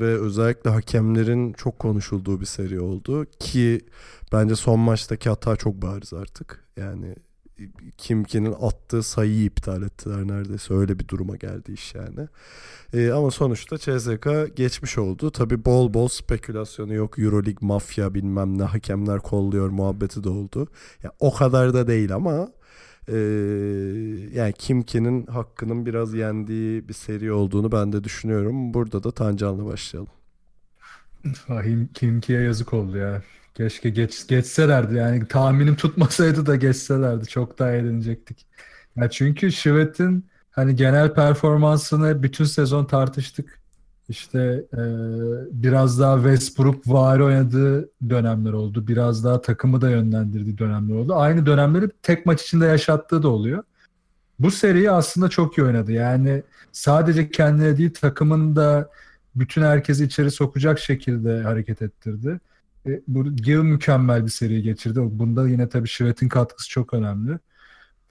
[0.00, 3.80] ve özellikle hakemlerin çok konuşulduğu bir seri oldu ki
[4.32, 6.64] bence son maçtaki hata çok bariz artık.
[6.76, 7.14] Yani
[7.98, 12.28] Kimki'nin attığı sayıyı iptal ettiler neredeyse öyle bir duruma geldi iş yani.
[12.92, 15.30] Ee, ama sonuçta CSK geçmiş oldu.
[15.30, 17.18] Tabi bol bol spekülasyonu yok.
[17.18, 20.68] Euroleague mafya bilmem ne hakemler kolluyor muhabbeti de oldu.
[21.02, 22.48] Ya, o kadar da değil ama
[23.08, 23.16] e,
[24.34, 28.74] yani Kimki'nin hakkının biraz yendiği bir seri olduğunu ben de düşünüyorum.
[28.74, 30.12] Burada da Tancan'la başlayalım.
[31.34, 33.22] Fahim Kimki'ye yazık oldu ya.
[33.54, 38.46] Keşke geç, geçselerdi yani tahminim tutmasaydı da geçselerdi çok daha eğlenecektik.
[38.96, 43.63] Ya çünkü Şivet'in hani genel performansını bütün sezon tartıştık.
[44.08, 44.82] İşte e,
[45.50, 48.86] biraz daha Westbrook var oynadığı dönemler oldu.
[48.88, 51.14] Biraz daha takımı da yönlendirdiği dönemler oldu.
[51.14, 53.62] Aynı dönemleri tek maç içinde yaşattığı da oluyor.
[54.38, 55.92] Bu seriyi aslında çok iyi oynadı.
[55.92, 56.42] Yani
[56.72, 58.90] sadece kendine değil takımın da
[59.36, 62.40] bütün herkesi içeri sokacak şekilde hareket ettirdi.
[62.86, 65.00] E, bu Gil mükemmel bir seri geçirdi.
[65.02, 67.38] Bunda yine tabii Şivet'in katkısı çok önemli.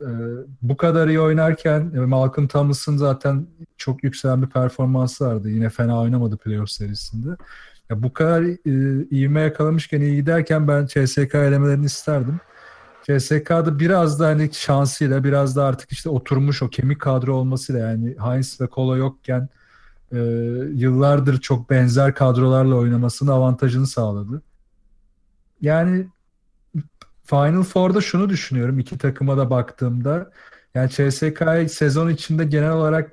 [0.03, 0.11] E,
[0.61, 3.47] bu kadar iyi oynarken e, Malcolm Thomas'ın zaten
[3.77, 5.49] çok yükselen bir performansı vardı.
[5.49, 7.29] Yine fena oynamadı playoff serisinde.
[7.89, 12.39] Ya bu kadar e, ivme yakalamışken iyi giderken ben CSK elemelerini isterdim.
[13.03, 18.15] CSK'da biraz da hani şansıyla biraz da artık işte oturmuş o kemik kadro olmasıyla yani
[18.19, 19.49] Heinz ve Kolo yokken
[20.11, 20.17] e,
[20.73, 24.41] yıllardır çok benzer kadrolarla oynamasının avantajını sağladı.
[25.61, 26.07] Yani
[27.25, 30.31] Final Four'da şunu düşünüyorum iki takıma da baktığımda.
[30.75, 31.43] Yani CSK
[31.73, 33.11] sezon içinde genel olarak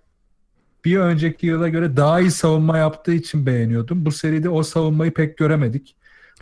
[0.84, 4.04] bir önceki yıla göre daha iyi savunma yaptığı için beğeniyordum.
[4.04, 5.96] Bu seride o savunmayı pek göremedik.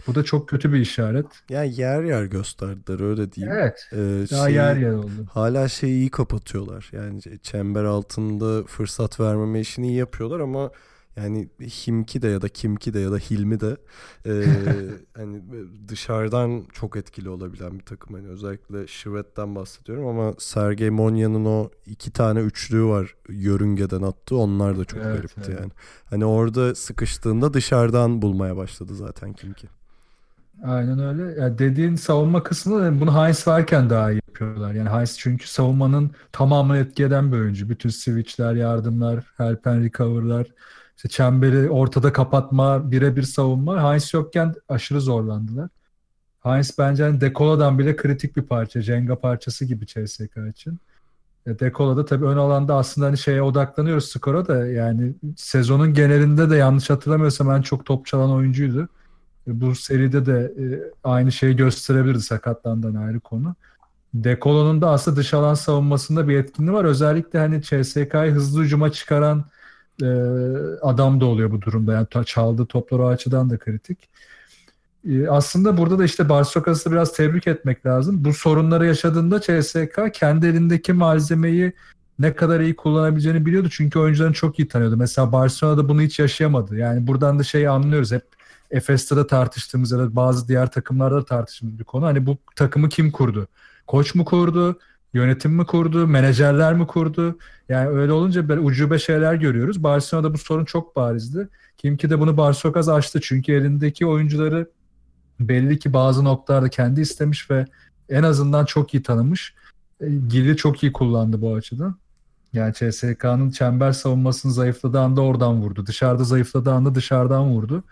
[0.07, 1.27] Bu da çok kötü bir işaret.
[1.51, 3.57] Yani yer yer gösterdiler öyle diyeyim.
[3.59, 3.89] Evet.
[3.93, 3.97] Ee,
[4.31, 5.11] Daha şeyi- yer yer oldu.
[5.33, 6.91] Hala şeyi iyi kapatıyorlar.
[6.93, 10.71] Yani çember altında fırsat vermeme işini iyi yapıyorlar ama
[11.19, 13.77] yani Himki de ya da Kimki de ya da Hilmi de
[14.27, 14.45] e,
[15.17, 15.43] hani
[15.89, 18.15] dışarıdan çok etkili olabilen bir takım.
[18.17, 24.37] Hani özellikle Şivet'ten bahsediyorum ama Sergey Monya'nın o iki tane üçlüğü var yörüngeden attı.
[24.37, 25.61] Onlar da çok Evet, garipti evet.
[25.61, 25.73] yani.
[26.05, 29.69] Hani orada sıkıştığında dışarıdan bulmaya başladı zaten Kimki.
[30.65, 31.41] Aynen öyle.
[31.41, 34.73] Ya dediğin savunma kısmında da bunu Heinz varken daha iyi yapıyorlar.
[34.75, 37.69] Yani Heinz çünkü savunmanın tamamını etki eden bir oyuncu.
[37.69, 40.47] Bütün switchler, yardımlar, help and recover'lar
[40.99, 43.91] işte çemberi ortada kapatma, birebir savunma.
[43.91, 45.69] Heinz yokken aşırı zorlandılar.
[46.41, 48.81] Heinz bence hani Dekola'dan bile kritik bir parça.
[48.81, 50.79] Jenga parçası gibi CSK için.
[51.47, 56.57] E, Dekola'da tabii ön alanda aslında hani şeye odaklanıyoruz skora da yani sezonun genelinde de
[56.57, 58.89] yanlış hatırlamıyorsam en çok top çalan oyuncuydu.
[59.47, 60.65] E, Bu seride de e,
[61.05, 63.55] aynı şeyi gösterebilirdi sakatlandan ayrı konu.
[64.15, 66.85] Dekolo'nun da aslında dış alan savunmasında bir etkinliği var.
[66.85, 69.45] Özellikle hani CSK'yı hızlı hücuma çıkaran
[70.03, 70.09] e,
[70.83, 71.93] adam da oluyor bu durumda.
[71.93, 73.99] Yani ta- çaldığı toplar o açıdan da kritik.
[75.09, 78.25] E, aslında burada da işte Barsokas'ı biraz tebrik etmek lazım.
[78.25, 81.73] Bu sorunları yaşadığında CSK kendi elindeki malzemeyi
[82.19, 83.69] ne kadar iyi kullanabileceğini biliyordu.
[83.71, 84.97] Çünkü oyuncularını çok iyi tanıyordu.
[84.97, 86.77] Mesela Barcelona'da bunu hiç yaşayamadı.
[86.77, 88.13] Yani buradan da şeyi anlıyoruz.
[88.13, 88.23] Hep
[88.71, 92.07] Efes'te de tartıştığımız ya da bazı diğer takımlarda da tartıştığımız bir konu.
[92.07, 93.49] Hani bu takımı kim kurdu?
[93.87, 94.79] Koç mu kurdu?
[95.15, 96.07] Yönetim mi kurdu?
[96.07, 97.39] Menajerler mi kurdu?
[97.69, 99.83] Yani öyle olunca böyle ucube şeyler görüyoruz.
[99.83, 101.49] Barcelona'da bu sorun çok barizdi.
[101.77, 103.21] Kim ki de bunu Barsokas açtı.
[103.23, 104.71] Çünkü elindeki oyuncuları
[105.41, 107.67] belli ki bazı noktalarda kendi istemiş ve
[108.09, 109.55] en azından çok iyi tanımış.
[110.01, 111.97] E, Gil'i çok iyi kullandı bu açıdan.
[112.53, 115.87] Yani CSK'nın çember savunmasının zayıfladığı anda oradan vurdu.
[115.87, 117.85] Dışarıda zayıfladığı anda dışarıdan vurdu.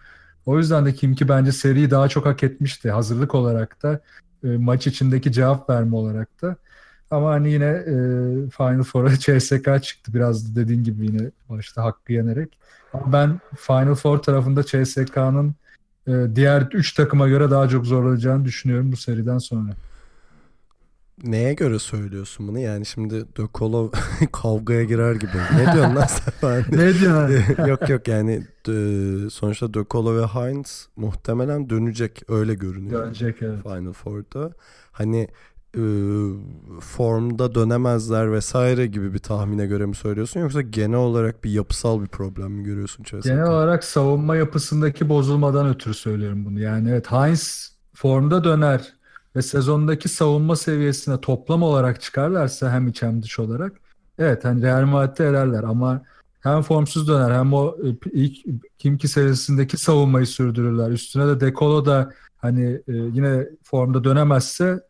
[0.46, 2.90] O yüzden de Kim ki bence seriyi daha çok hak etmişti.
[2.90, 4.00] Hazırlık olarak da
[4.44, 6.56] e, maç içindeki cevap verme olarak da.
[7.10, 7.94] Ama hani yine e,
[8.50, 12.58] Final Four'a CSK çıktı biraz da dediğin gibi yine başta hakkı yenerek.
[12.92, 15.54] Ama ben Final Four tarafında CSK'nın
[16.08, 19.70] e, diğer 3 takıma göre daha çok zorlanacağını düşünüyorum bu seriden sonra.
[21.24, 22.58] Neye göre söylüyorsun bunu?
[22.58, 23.90] Yani şimdi De Colo
[24.32, 25.36] kavgaya girer gibi.
[25.56, 26.06] Ne diyorsun lan
[26.40, 26.64] sen?
[26.72, 27.66] Ne diyorsun?
[27.66, 28.32] yok yok yani
[28.68, 28.74] e,
[29.30, 33.04] sonuçta De Colo ve Heinz muhtemelen dönecek öyle görünüyor.
[33.04, 33.62] Dönecek evet.
[33.62, 34.52] Final Four'da.
[34.92, 35.28] Hani
[35.76, 35.84] e,
[36.80, 42.06] formda dönemezler vesaire gibi bir tahmine göre mi söylüyorsun yoksa genel olarak bir yapısal bir
[42.06, 43.24] problem mi görüyorsun CSK?
[43.24, 46.60] Genel olarak savunma yapısındaki bozulmadan ötürü söylüyorum bunu.
[46.60, 48.94] Yani evet Heinz formda döner
[49.36, 53.72] ve sezondaki savunma seviyesine toplam olarak çıkarlarsa hem iç hem dış olarak
[54.18, 56.02] evet hani Real Madrid'de ederler ama
[56.40, 58.36] hem formsuz döner hem o e, ilk
[58.78, 60.90] Kimki serisindeki savunmayı sürdürürler.
[60.90, 64.80] Üstüne de Dekolo da hani e, yine formda dönemezse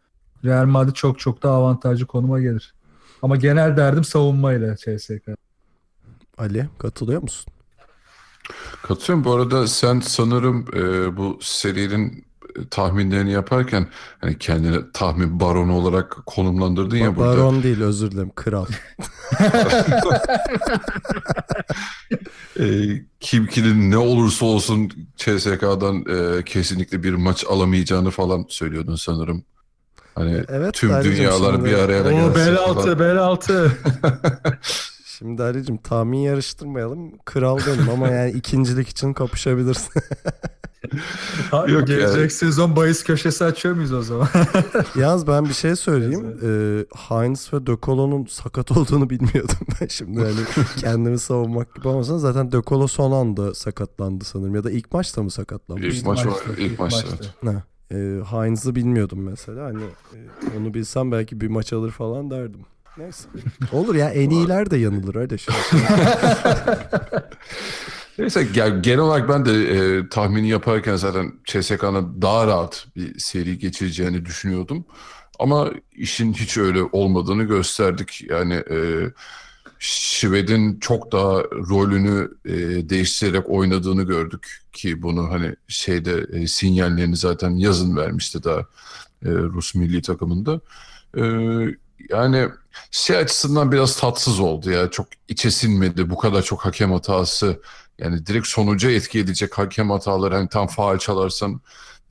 [0.44, 2.74] Real Madrid çok çok daha avantajlı konuma gelir.
[3.22, 5.28] Ama genel derdim savunmayla CSK.
[6.38, 7.52] Ali katılıyor musun?
[8.82, 9.24] Katılıyorum.
[9.24, 12.26] Bu arada sen sanırım e, bu serinin
[12.70, 13.88] tahminlerini yaparken
[14.20, 17.36] hani kendini tahmin baronu olarak konumlandırdın ya burada.
[17.36, 18.66] Baron değil özür dilerim kral.
[22.60, 22.64] E,
[23.20, 29.44] kim kimin ne olursa olsun CSK'dan e, kesinlikle bir maç alamayacağını falan söylüyordun sanırım.
[30.16, 33.72] Hani Evet, tüm Ali'cim dünyalar şimdi- bir araya da O gelse bel altı, bel altı.
[35.18, 37.18] Şimdi Ali'cim tahmin yarıştırmayalım.
[37.24, 39.92] Kral benim ama yani ikincilik için kapışabilirsin.
[41.68, 42.30] Yok Gelecek yani.
[42.30, 44.28] sezon bahis köşesi açıyor muyuz o zaman?
[44.96, 46.38] Yalnız ben bir şey söyleyeyim.
[46.42, 50.20] Ee, Heinz ve De Colo'nun sakat olduğunu bilmiyordum ben şimdi.
[50.20, 50.36] Yani
[50.80, 52.18] kendimi savunmak gibi olmasın.
[52.18, 54.54] Zaten De Colo son anda sakatlandı sanırım.
[54.54, 55.98] Ya da ilk maçta mı sakatlanmış?
[55.98, 57.54] İlk maç var, ilk maçta, evet.
[57.54, 57.62] Ha.
[57.90, 57.96] E,
[58.30, 59.64] Heinz'ı bilmiyordum mesela.
[59.64, 60.18] Hani e,
[60.58, 62.60] onu bilsem belki bir maç alır falan derdim.
[62.98, 63.28] Neyse.
[63.72, 65.54] Olur ya en iyiler de yanılır öyle şey.
[68.18, 68.48] Neyse
[68.80, 74.84] genel olarak ben de e, tahmini yaparken zaten CSK'nın daha rahat bir seri geçireceğini düşünüyordum.
[75.38, 78.24] Ama işin hiç öyle olmadığını gösterdik.
[78.30, 79.10] Yani e,
[79.78, 82.54] Şved'in çok daha rolünü e,
[82.88, 88.60] değiştirerek oynadığını gördük ki bunu hani şeyde e, sinyallerini zaten yazın vermişti daha
[89.24, 90.60] e, Rus milli takımında.
[91.16, 91.22] E,
[92.10, 92.48] yani
[92.90, 94.90] şey açısından biraz tatsız oldu ya.
[94.90, 96.10] Çok içe sinmedi.
[96.10, 97.62] Bu kadar çok hakem hatası
[97.98, 101.60] yani direkt sonuca etki edecek hakem hataları hani tam faal çalarsan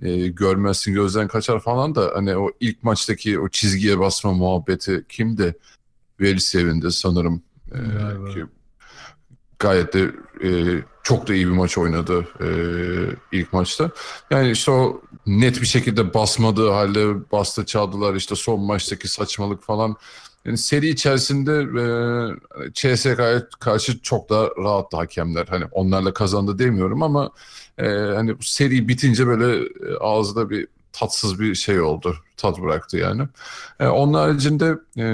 [0.01, 5.55] e, görmezsin gözden kaçar falan da hani o ilk maçtaki o çizgiye basma muhabbeti kimdi?
[6.22, 7.43] Veli sevindi sanırım.
[7.72, 8.30] E, Galiba.
[8.30, 8.45] ki
[9.59, 10.11] gayet de
[10.43, 10.49] e,
[11.03, 12.47] çok da iyi bir maç oynadı e,
[13.38, 13.91] ilk maçta.
[14.32, 19.95] Yani işte o net bir şekilde basmadığı halde bastı çaldılar işte son maçtaki saçmalık falan.
[20.45, 21.51] Yani seri içerisinde
[21.82, 25.45] e, CSK'ya karşı çok daha rahattı hakemler.
[25.49, 27.32] Hani onlarla kazandı demiyorum ama
[27.78, 30.68] e, hani seri bitince böyle e, ağızda bir
[30.99, 32.15] tatsız bir şey oldu.
[32.37, 33.27] Tat bıraktı yani.
[33.79, 35.05] E, onun haricinde e,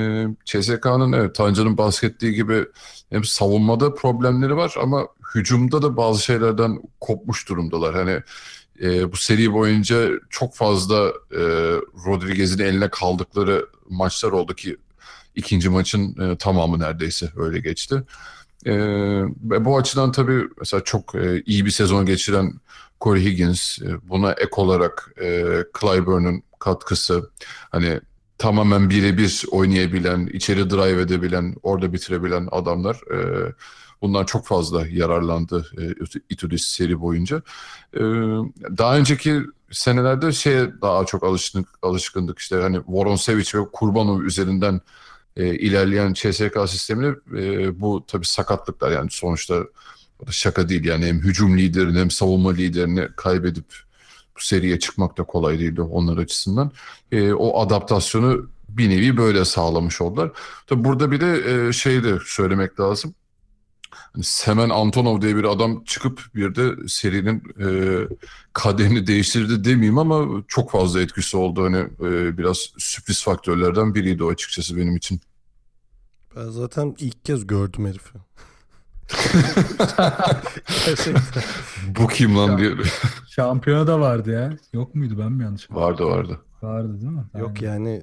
[0.45, 2.65] CSK'nın evet Tancan'ın bahsettiği gibi
[3.09, 7.95] hem savunmada problemleri var ama hücumda da bazı şeylerden kopmuş durumdalar.
[7.95, 8.21] Hani
[8.81, 11.41] e, bu seri boyunca çok fazla e,
[12.05, 14.77] Rodriguez'in eline kaldıkları maçlar oldu ki
[15.35, 18.03] ikinci maçın e, tamamı neredeyse öyle geçti.
[18.65, 18.71] E,
[19.41, 22.53] bu açıdan tabii mesela çok e, iyi bir sezon geçiren
[23.01, 25.43] Corey Higgins, e, buna ek olarak e,
[25.79, 27.29] Clyburn'un katkısı,
[27.71, 27.99] hani
[28.37, 32.95] tamamen birebir oynayabilen, içeri drive edebilen, orada bitirebilen adamlar.
[32.95, 33.51] E,
[34.01, 35.83] bundan çok fazla yararlandı e,
[36.29, 37.41] Itudis seri boyunca.
[37.93, 38.01] E,
[38.77, 39.41] daha önceki
[39.71, 44.81] senelerde şeye daha çok alışkındık, alışkındık işte hani Voron Sevic ve Kurbanov üzerinden
[45.35, 49.55] e, ilerleyen CSK sistemine e, bu tabii sakatlıklar yani sonuçta
[50.29, 53.65] şaka değil yani hem hücum liderini hem savunma liderini kaybedip
[54.37, 56.71] bu seriye çıkmak da kolay değildi onlar açısından.
[57.11, 60.31] E, o adaptasyonu bir nevi böyle sağlamış oldular.
[60.67, 63.15] Tabii burada bir de e, şey de söylemek lazım.
[63.91, 67.67] Hani Semen Antonov diye bir adam çıkıp bir de serinin e,
[68.53, 71.63] kaderini değiştirdi demeyeyim ama çok fazla etkisi oldu.
[71.63, 75.21] Hani e, biraz sürpriz faktörlerden biriydi o açıkçası benim için.
[76.35, 78.17] Ben zaten ilk kez gördüm herifi.
[80.85, 81.43] Gerçekten.
[81.99, 82.71] Bu kim lan diye.
[83.29, 84.53] Şampiyona da vardı ya.
[84.73, 86.39] Yok muydu ben mi yanlış vardı vardı.
[86.61, 87.23] Vardı değil mi?
[87.39, 88.01] Yok yani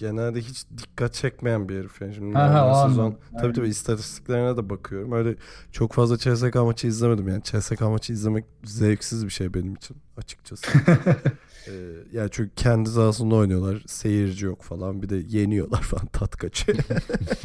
[0.00, 2.00] genelde hiç dikkat çekmeyen bir herif.
[2.00, 5.12] Yani şimdi Ha, ha, sezon, tabii tabii istatistiklerine de bakıyorum.
[5.12, 5.36] Öyle
[5.72, 7.28] çok fazla CSK maçı izlemedim.
[7.28, 10.66] Yani CSK maçı izlemek zevksiz bir şey benim için açıkçası.
[11.68, 11.72] Ee,
[12.12, 13.82] yani çünkü kendi sahasında oynuyorlar.
[13.86, 15.02] Seyirci yok falan.
[15.02, 16.78] Bir de yeniyorlar falan tat kaçıyor.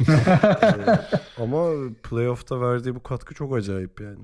[0.08, 1.70] Ee, ama
[2.02, 4.18] playoff'ta verdiği bu katkı çok acayip yani.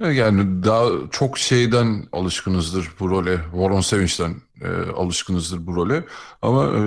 [0.00, 3.40] Yani daha çok şeyden alışkınızdır bu role.
[3.52, 6.04] Warren Sevinç'ten e, alışkınızdır bu role.
[6.42, 6.80] Ama e,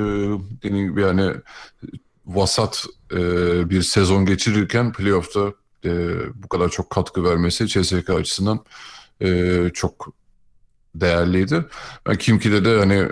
[0.63, 1.31] dediğim gibi yani
[2.25, 3.19] vasat e,
[3.69, 5.53] bir sezon geçirirken playoff'ta
[5.85, 5.91] e,
[6.35, 8.65] bu kadar çok katkı vermesi CSK açısından
[9.21, 10.13] e, çok
[10.95, 11.65] değerliydi.
[12.07, 13.07] Ben Kimki'de de hani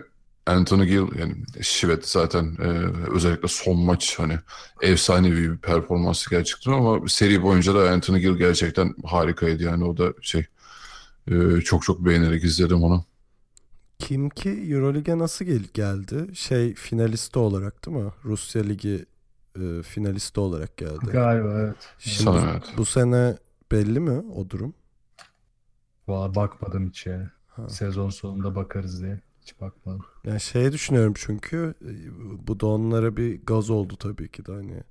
[0.46, 2.68] Anthony Gill yani Şivet zaten e,
[3.12, 4.40] özellikle son maç hani
[4.82, 10.14] efsanevi bir performansı gerçekten ama seri boyunca da Anthony Gill gerçekten harikaydı yani o da
[10.22, 10.46] şey
[11.28, 13.06] e, çok çok beğenerek izledim onu.
[14.00, 16.36] Kim ki Euroleague'e nasıl gel geldi?
[16.36, 18.12] Şey finalisti olarak değil mi?
[18.26, 19.06] Rusya Ligi
[19.60, 21.06] e, finalisti olarak geldi.
[21.12, 21.76] Galiba evet.
[22.00, 22.64] Şimdi Sanırım evet.
[22.78, 23.38] bu sene
[23.72, 24.74] belli mi o durum?
[26.08, 27.28] Valla bakmadım hiç yani.
[27.48, 27.70] Ha.
[27.70, 29.22] Sezon sonunda bakarız diye.
[29.62, 30.06] Bakmadım.
[30.26, 31.92] Yani şey düşünüyorum çünkü e,
[32.48, 34.84] bu da onlara bir gaz oldu tabii ki de hani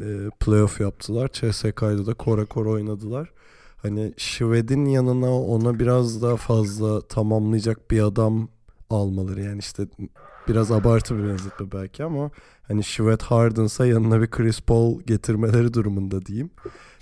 [0.00, 1.28] e, playoff yaptılar.
[1.32, 3.32] CSK'da da kora kora oynadılar.
[3.76, 8.48] Hani Şved'in yanına ona biraz daha fazla tamamlayacak bir adam
[8.90, 9.86] almaları yani işte
[10.48, 12.30] biraz abartı bir benzetme belki ama
[12.68, 16.50] hani Şved Harden'sa yanına bir Chris Paul getirmeleri durumunda diyeyim.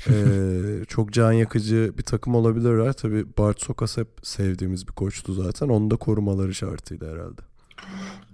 [0.09, 2.93] Ee, çok can yakıcı bir takım olabilirler.
[2.93, 5.69] Tabii Bart Sokas hep sevdiğimiz bir koçtu zaten.
[5.69, 7.41] Onu da korumaları şartıydı herhalde.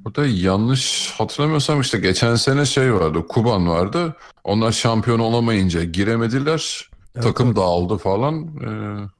[0.05, 3.27] Burada yanlış hatırlamıyorsam işte geçen sene şey vardı.
[3.29, 4.17] Kuban vardı.
[4.45, 6.91] Onlar şampiyon olamayınca giremediler.
[7.15, 7.57] Evet, Takım evet.
[7.57, 8.35] dağıldı falan.
[8.47, 8.69] E,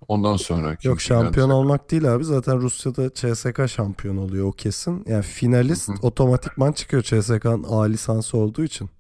[0.09, 1.55] ondan sonra Yok şampiyon geldi.
[1.57, 2.25] olmak değil abi.
[2.25, 5.05] Zaten Rusya'da CSK şampiyon oluyor o kesin.
[5.09, 5.97] Yani finalist Hı hı.
[6.03, 8.91] otomatikman çıkıyor CSK'nın A lisansı olduğu için.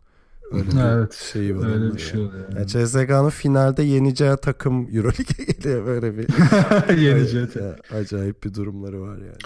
[0.52, 1.28] Öyle bir Evet.
[1.32, 1.66] şeyi var.
[1.66, 2.28] Öyle bir şey yani.
[2.28, 2.44] oluyor.
[2.48, 2.86] Yani Yani.
[2.88, 6.28] CSK'nın finalde yeneceği takım Euroleague'e geliyor böyle bir.
[7.02, 7.56] Yeni jet.
[7.56, 9.38] Ya, acayip bir durumları var yani.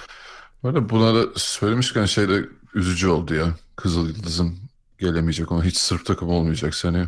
[0.64, 2.44] Böyle buna da söylemişken şey de
[2.74, 3.46] üzücü oldu ya.
[3.76, 4.54] Kızıl Yıldız'ın
[4.98, 7.06] gelemeyecek ona hiç Sırp takım olmayacak seneye.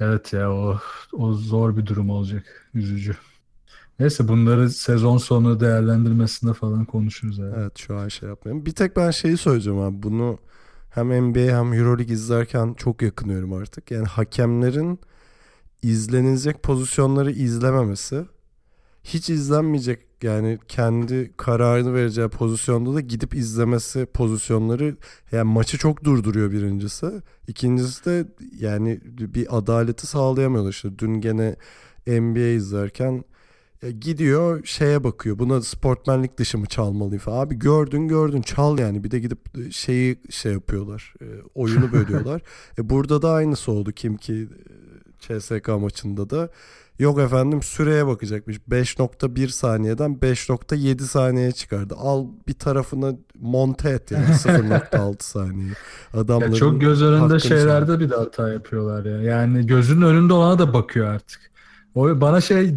[0.00, 0.78] Evet ya o
[1.12, 2.70] o zor bir durum olacak.
[2.74, 3.16] Üzücü.
[4.00, 7.54] Neyse bunları sezon sonu değerlendirmesinde falan konuşuruz yani.
[7.56, 8.66] Evet şu an şey yapmıyorum.
[8.66, 10.02] Bir tek ben şeyi söyleyeceğim abi.
[10.02, 10.38] Bunu
[10.90, 13.90] hem NBA hem Euroleague izlerken çok yakınıyorum artık.
[13.90, 15.00] Yani hakemlerin
[15.82, 18.24] izlenilecek pozisyonları izlememesi
[19.04, 24.96] hiç izlenmeyecek yani kendi kararını vereceği pozisyonda da gidip izlemesi pozisyonları
[25.32, 27.06] yani maçı çok durduruyor birincisi.
[27.48, 28.26] İkincisi de
[28.58, 30.98] yani bir adaleti sağlayamıyorlar işte.
[30.98, 31.56] Dün gene
[32.06, 33.24] NBA izlerken
[33.84, 35.38] ya gidiyor şeye bakıyor.
[35.38, 37.46] Buna sportmenlik dışı mı çalmalıyım falan.
[37.46, 39.04] Abi gördün gördün çal yani.
[39.04, 41.14] Bir de gidip şeyi şey yapıyorlar.
[41.20, 42.42] e, oyunu bölüyorlar.
[42.78, 44.48] e burada da aynısı oldu kim ki
[45.28, 46.50] e, CSK maçında da.
[46.98, 48.56] Yok efendim süreye bakacakmış.
[48.70, 51.94] 5.1 saniyeden 5.7 saniyeye çıkardı.
[51.98, 55.72] Al bir tarafına monte et yani 0.6 saniye.
[56.14, 59.22] Adamların Ya çok göz önünde şeylerde bir de hata yapıyorlar ya.
[59.22, 61.50] Yani gözünün önünde olana da bakıyor artık.
[61.94, 62.76] O bana şey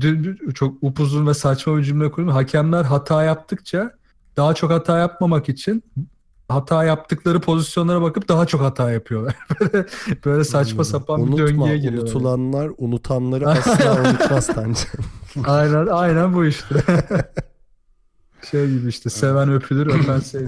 [0.56, 2.30] çok upuzun ve saçma bir cümle kurdum.
[2.30, 3.92] Hakemler hata yaptıkça
[4.38, 5.84] daha çok hata yapmamak için
[6.48, 9.36] hata yaptıkları pozisyonlara bakıp daha çok hata yapıyorlar.
[9.60, 9.86] böyle,
[10.26, 12.12] böyle saçma sapan bir Unutma, döngüye giriyorlar.
[12.12, 14.82] Unutulanlar unutanları asla unutmaz bence.
[15.46, 16.76] Aynen aynen bu işte.
[18.52, 20.42] şey gibi işte seven öpülür öpen bir şey.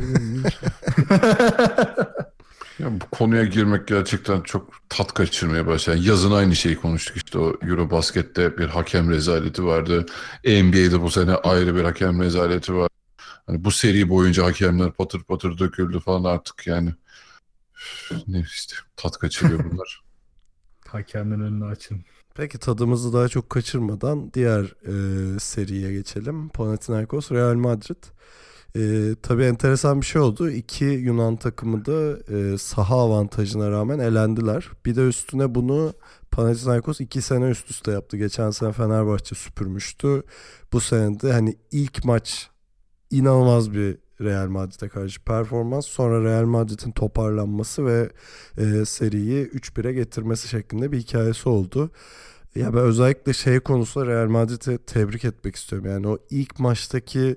[2.79, 5.97] Ya bu konuya girmek gerçekten çok tat kaçırmaya başladı.
[5.97, 10.05] Yani yazın aynı şeyi konuştuk işte o Eurobasket'te bir hakem rezaleti vardı.
[10.45, 12.89] NBA'de bu sene ayrı bir hakem rezaleti var.
[13.47, 16.93] Hani bu seri boyunca hakemler patır patır döküldü falan artık yani.
[18.27, 20.01] Ne işte tat kaçırıyor bunlar.
[20.87, 22.05] Hakemlerin önünü açın.
[22.35, 26.49] Peki tadımızı daha çok kaçırmadan diğer e, seriye geçelim.
[26.49, 28.03] Panathinaikos Real Madrid.
[28.75, 30.49] E, tabii enteresan bir şey oldu.
[30.49, 34.69] İki Yunan takımı da e, saha avantajına rağmen elendiler.
[34.85, 35.93] Bir de üstüne bunu
[36.31, 38.17] Panathinaikos iki sene üst üste yaptı.
[38.17, 40.23] Geçen sene Fenerbahçe süpürmüştü.
[40.73, 42.48] Bu sene de hani ilk maç
[43.11, 45.85] inanılmaz bir Real Madrid'e karşı performans.
[45.85, 48.09] Sonra Real Madrid'in toparlanması ve
[48.57, 51.91] e, seriyi 3-1'e getirmesi şeklinde bir hikayesi oldu.
[52.55, 55.89] Ya ben özellikle şey konusunda Real Madrid'i tebrik etmek istiyorum.
[55.91, 57.35] Yani o ilk maçtaki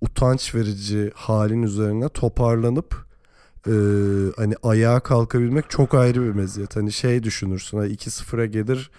[0.00, 3.06] utanç verici halin üzerine toparlanıp
[3.66, 3.72] e,
[4.36, 6.76] hani ayağa kalkabilmek çok ayrı bir meziyet.
[6.76, 7.78] Hani şey düşünürsün.
[7.78, 8.90] Hani 2-0'a gelir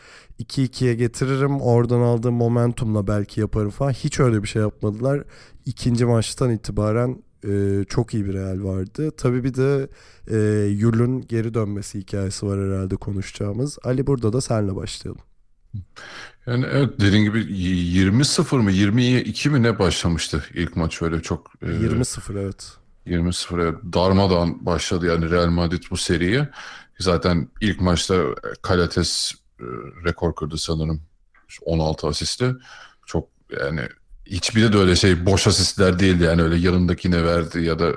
[0.43, 1.61] 2-2'ye getiririm.
[1.61, 3.91] Oradan aldığım momentumla belki yaparım falan.
[3.91, 5.23] Hiç öyle bir şey yapmadılar.
[5.65, 9.11] İkinci maçtan itibaren e, çok iyi bir Real vardı.
[9.17, 9.87] Tabii bir de
[10.27, 13.77] e, Yul'un geri dönmesi hikayesi var herhalde konuşacağımız.
[13.83, 15.21] Ali burada da senle başlayalım.
[16.47, 21.51] Yani evet dediğin gibi 20-0 mı 22 mi ne başlamıştı ilk maç öyle çok.
[21.61, 22.73] E, 20-0 evet.
[23.07, 26.47] 20-0'a darmadan başladı yani Real Madrid bu seriyi.
[26.99, 28.23] Zaten ilk maçta
[28.61, 29.42] Kalates e,
[30.05, 31.01] rekor kırdı sanırım.
[31.65, 32.55] 16 asisti.
[33.05, 33.29] Çok
[33.61, 33.81] yani
[34.25, 37.89] hiçbiri de öyle şey boş asistler değildi yani öyle yanındakine verdi ya da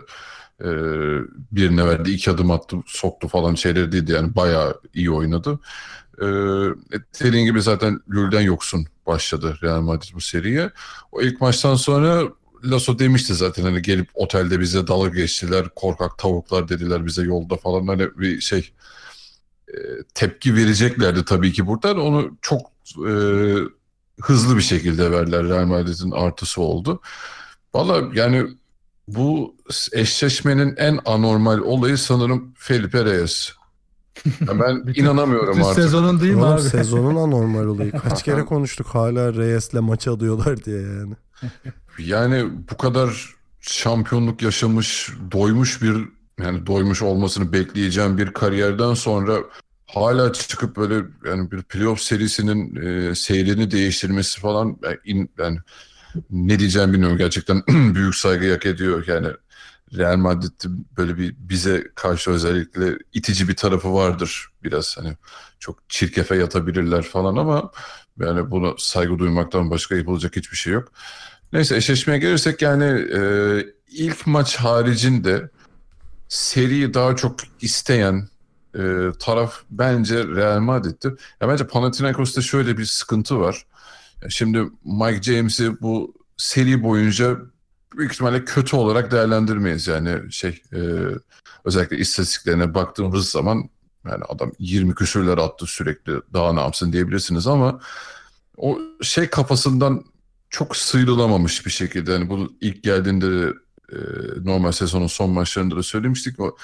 [0.60, 0.68] e,
[1.52, 5.58] birine verdi iki adım attı soktu falan şeyler değildi yani bayağı iyi oynadı.
[6.18, 6.26] E,
[7.22, 10.70] dediğin gibi zaten Lül'den yoksun başladı Real Madrid bu seriye.
[11.12, 12.22] O ilk maçtan sonra
[12.64, 17.86] Lasso demişti zaten hani gelip otelde bize dalga geçtiler korkak tavuklar dediler bize yolda falan
[17.86, 18.72] hani bir şey e,
[20.14, 22.60] tepki vereceklerdi tabii ki buradan onu çok
[23.08, 23.12] e,
[24.22, 27.00] hızlı bir şekilde verdiler Real Madrid'in artısı oldu.
[27.74, 28.46] Valla yani
[29.08, 29.56] bu
[29.92, 33.52] eşleşmenin en anormal olayı sanırım Felipe Reyes.
[34.48, 35.82] Yani ben Bütün- inanamıyorum Bütün artık.
[35.84, 36.62] sezonun değil mi Oğlum abi?
[36.62, 37.92] sezonun anormal olayı.
[38.08, 41.14] Kaç kere konuştuk hala Reyes'le maç alıyorlar diye yani.
[41.98, 45.96] Yani bu kadar şampiyonluk yaşamış, doymuş bir
[46.40, 49.38] yani doymuş olmasını bekleyeceğim bir kariyerden sonra
[49.86, 50.94] hala çıkıp böyle
[51.26, 55.58] yani bir playoff serisinin e, seyrini değiştirmesi falan ben, in- ben
[56.30, 57.18] ne diyeceğim bilmiyorum.
[57.18, 57.62] Gerçekten
[57.94, 59.04] büyük saygı hak ediyor.
[59.06, 59.28] Yani
[59.96, 64.48] Real Madrid'in böyle bir bize karşı özellikle itici bir tarafı vardır.
[64.64, 65.16] Biraz hani
[65.58, 67.70] çok çirkefe yatabilirler falan ama
[68.20, 70.92] yani buna saygı duymaktan başka yapılacak hiçbir şey yok.
[71.52, 72.84] Neyse eşleşmeye gelirsek yani
[73.14, 73.20] e,
[73.88, 75.50] ilk maç haricinde
[76.28, 78.28] seriyi daha çok isteyen
[78.78, 81.08] e, taraf bence Real Madrid'ti.
[81.40, 83.66] Ya bence Panathinaikos'ta şöyle bir sıkıntı var.
[84.22, 87.36] Ya şimdi Mike James'i bu seri boyunca
[87.96, 89.86] büyük ihtimalle kötü olarak değerlendirmeyiz.
[89.86, 90.80] Yani şey e,
[91.64, 93.68] özellikle istatistiklerine baktığımız zaman
[94.08, 97.80] yani adam 20 küsürler attı sürekli daha ne yapsın diyebilirsiniz ama
[98.56, 100.04] o şey kafasından
[100.50, 102.12] çok sıyrılamamış bir şekilde.
[102.12, 103.52] Yani bu ilk geldiğinde de,
[103.92, 103.98] e,
[104.44, 106.40] normal sezonun son maçlarında da söylemiştik.
[106.40, 106.56] O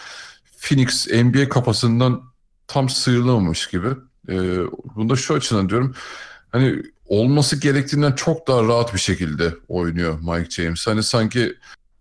[0.62, 2.22] Phoenix NBA kafasından
[2.66, 3.88] tam sıyrılamamış gibi.
[4.28, 4.34] E,
[4.96, 5.94] bunu da şu açıdan diyorum.
[6.52, 10.86] Hani olması gerektiğinden çok daha rahat bir şekilde oynuyor Mike James.
[10.86, 11.54] Hani sanki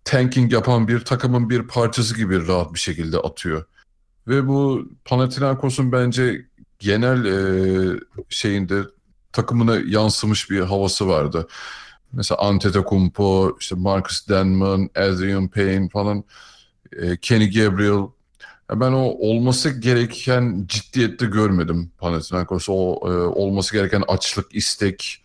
[0.04, 3.64] tanking yapan bir takımın bir parçası gibi rahat bir şekilde atıyor.
[4.28, 6.46] Ve bu Panathinaikos'un bence
[6.78, 8.82] genel e, şeyinde
[9.32, 11.48] takımına yansımış bir havası vardı.
[12.12, 16.24] Mesela Antetokounmpo, işte Marcus Denman, Adrian Payne falan,
[16.92, 18.06] e, Kenny Gabriel.
[18.80, 22.68] Ben o olması gereken ciddiyette görmedim Panathinaikos.
[22.68, 25.24] O e, olması gereken açlık, istek,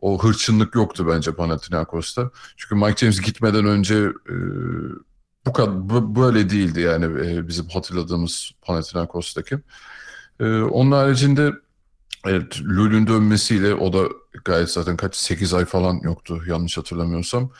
[0.00, 2.30] o hırçınlık yoktu bence Panathinaikos'ta.
[2.56, 3.94] Çünkü Mike James gitmeden önce
[4.28, 4.34] e,
[5.46, 9.58] bu kadar böyle değildi yani e, bizim hatırladığımız Panathinaikos'taki.
[10.40, 11.52] E, onun haricinde
[12.26, 14.08] Evet, Lul'ün dönmesiyle o da
[14.44, 17.50] gayet zaten kaç 8 ay falan yoktu yanlış hatırlamıyorsam.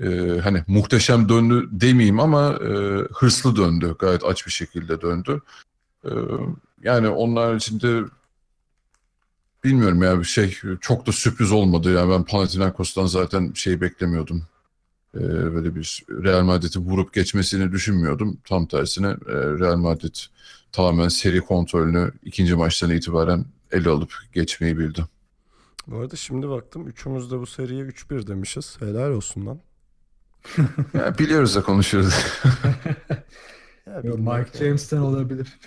[0.00, 2.68] Ee, hani muhteşem döndü demeyeyim ama e,
[3.14, 3.96] hırslı döndü.
[3.98, 5.42] Gayet aç bir şekilde döndü.
[6.04, 6.10] Ee,
[6.82, 8.02] yani onun haricinde
[9.64, 11.92] bilmiyorum ya bir şey çok da sürpriz olmadı.
[11.92, 14.42] Yani ben Panathinaikos'tan zaten şey beklemiyordum.
[15.14, 15.20] Ee,
[15.54, 18.38] böyle bir Real Madrid'i vurup geçmesini düşünmüyordum.
[18.44, 20.16] Tam tersine e, Real Madrid
[20.72, 25.04] tamamen seri kontrolünü ikinci maçtan itibaren ele alıp geçmeyi bildi.
[25.86, 28.76] Bu arada şimdi baktım üçümüz de bu seriye 3-1 demişiz.
[28.80, 29.60] Helal olsun lan.
[30.94, 32.14] Ya biliyoruz da konuşuyoruz.
[33.86, 34.58] Ya Yo, Mike.
[34.58, 35.58] James'ten olabilir.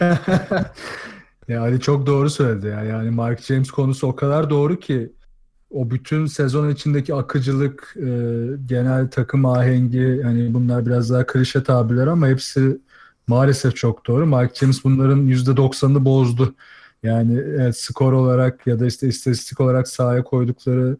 [1.48, 2.82] ya Ali çok doğru söyledi ya.
[2.82, 5.12] Yani Mike James konusu o kadar doğru ki
[5.70, 8.06] o bütün sezon içindeki akıcılık, e,
[8.66, 12.80] genel takım ahengi hani bunlar biraz daha klişe tabirler ama hepsi
[13.26, 14.26] maalesef çok doğru.
[14.26, 16.54] Mike James bunların %90'ını bozdu.
[17.02, 20.96] Yani evet, skor olarak ya da işte istatistik olarak sahaya koydukları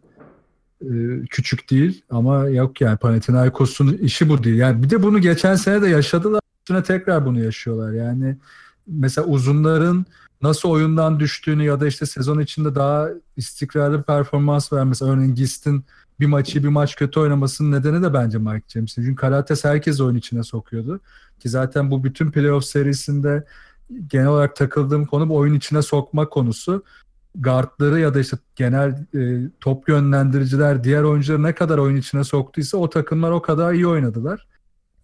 [1.29, 4.55] küçük değil ama yok yani Panathinaikos'un işi bu değil.
[4.55, 6.41] Yani bir de bunu geçen sene de yaşadılar.
[6.59, 7.91] Üstüne tekrar bunu yaşıyorlar.
[7.91, 8.37] Yani
[8.87, 10.05] mesela uzunların
[10.41, 15.05] nasıl oyundan düştüğünü ya da işte sezon içinde daha istikrarlı performans vermesi.
[15.05, 15.85] Örneğin Gist'in
[16.19, 18.95] bir maçı bir maç kötü oynamasının nedeni de bence Mike James.
[18.95, 20.99] Çünkü Karates herkes oyun içine sokuyordu.
[21.39, 23.45] Ki zaten bu bütün playoff serisinde
[24.07, 26.83] genel olarak takıldığım konu bu oyun içine sokma konusu.
[27.35, 32.77] Guardları ya da işte genel e, top yönlendiriciler diğer oyuncuları ne kadar oyun içine soktuysa
[32.77, 34.47] o takımlar o kadar iyi oynadılar.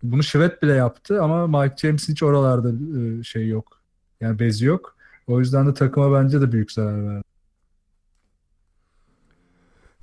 [0.04, 3.82] Bunu Şivet bile yaptı ama Mike James'in hiç oralarda e, şey yok.
[4.22, 4.96] Yani bezi yok.
[5.28, 7.24] O yüzden de takıma bence de büyük zarar verdi.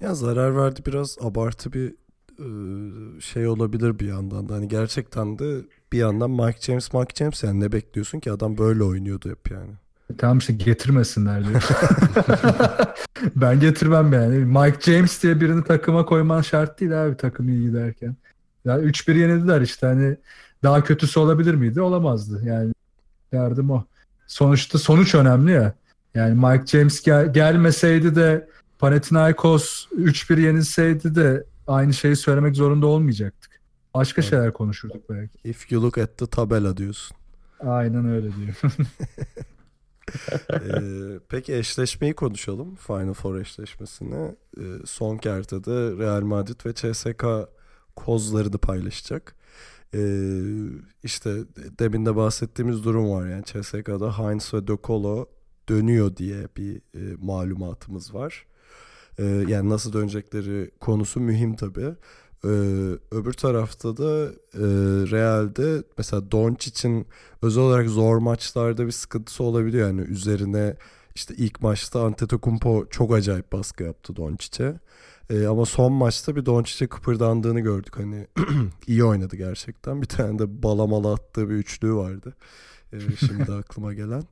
[0.01, 1.95] Ya zarar verdi biraz abartı bir
[2.39, 4.55] e, şey olabilir bir yandan da.
[4.55, 8.85] Hani gerçekten de bir yandan Mike James Mike James yani ne bekliyorsun ki adam böyle
[8.85, 9.72] oynuyordu hep yani.
[10.18, 11.62] Tamam işte getirmesinler diyor.
[13.36, 14.36] ben getirmem yani.
[14.38, 18.16] Mike James diye birini takıma koyman şart değil abi takım iyi giderken.
[18.64, 20.16] Ya 3-1 yenildiler işte hani
[20.62, 21.80] daha kötüsü olabilir miydi?
[21.80, 22.42] Olamazdı.
[22.44, 22.72] Yani
[23.32, 23.84] derdim o.
[24.26, 25.74] Sonuçta sonuç önemli ya.
[26.14, 28.48] Yani Mike James gel- gelmeseydi de
[28.78, 33.61] Panathinaikos 3-1 yenilseydi de aynı şeyi söylemek zorunda olmayacaktık.
[33.94, 34.30] Başka Evet.
[34.30, 35.32] şeyler konuşurduk belki.
[35.44, 37.16] If you look at the tabela diyorsun.
[37.61, 38.55] Aynen öyle diyor.
[40.52, 42.74] Ee, peki eşleşmeyi konuşalım.
[42.74, 44.34] Final Four eşleşmesini.
[44.59, 47.24] Ee, son kertede Real Madrid ve CSK
[47.96, 49.36] kozlarını paylaşacak.
[49.94, 50.30] Ee,
[51.02, 51.30] işte
[51.78, 53.28] demin de bahsettiğimiz durum var.
[53.28, 55.26] Yani CSK'da Heinz ve De Colo
[55.68, 58.46] dönüyor diye bir e, malumatımız var.
[59.18, 61.94] Ee, yani nasıl dönecekleri konusu mühim tabii.
[62.45, 62.49] Ee,
[63.11, 64.24] öbür tarafta da
[64.55, 64.64] e,
[65.11, 67.07] Real'de mesela Doncic'in
[67.42, 69.88] özel olarak zor maçlarda bir sıkıntısı olabiliyor.
[69.88, 70.76] Yani üzerine
[71.14, 74.80] işte ilk maçta Antetokounmpo çok acayip baskı yaptı Doncic'e.
[75.30, 77.99] Ee, ama son maçta bir Doncic'e kıpırdandığını gördük.
[77.99, 78.26] Hani
[78.86, 80.03] iyi oynadı gerçekten.
[80.03, 82.34] Bir tane de balamalı attığı bir üçlüğü vardı.
[82.92, 84.22] Ee, şimdi aklıma gelen.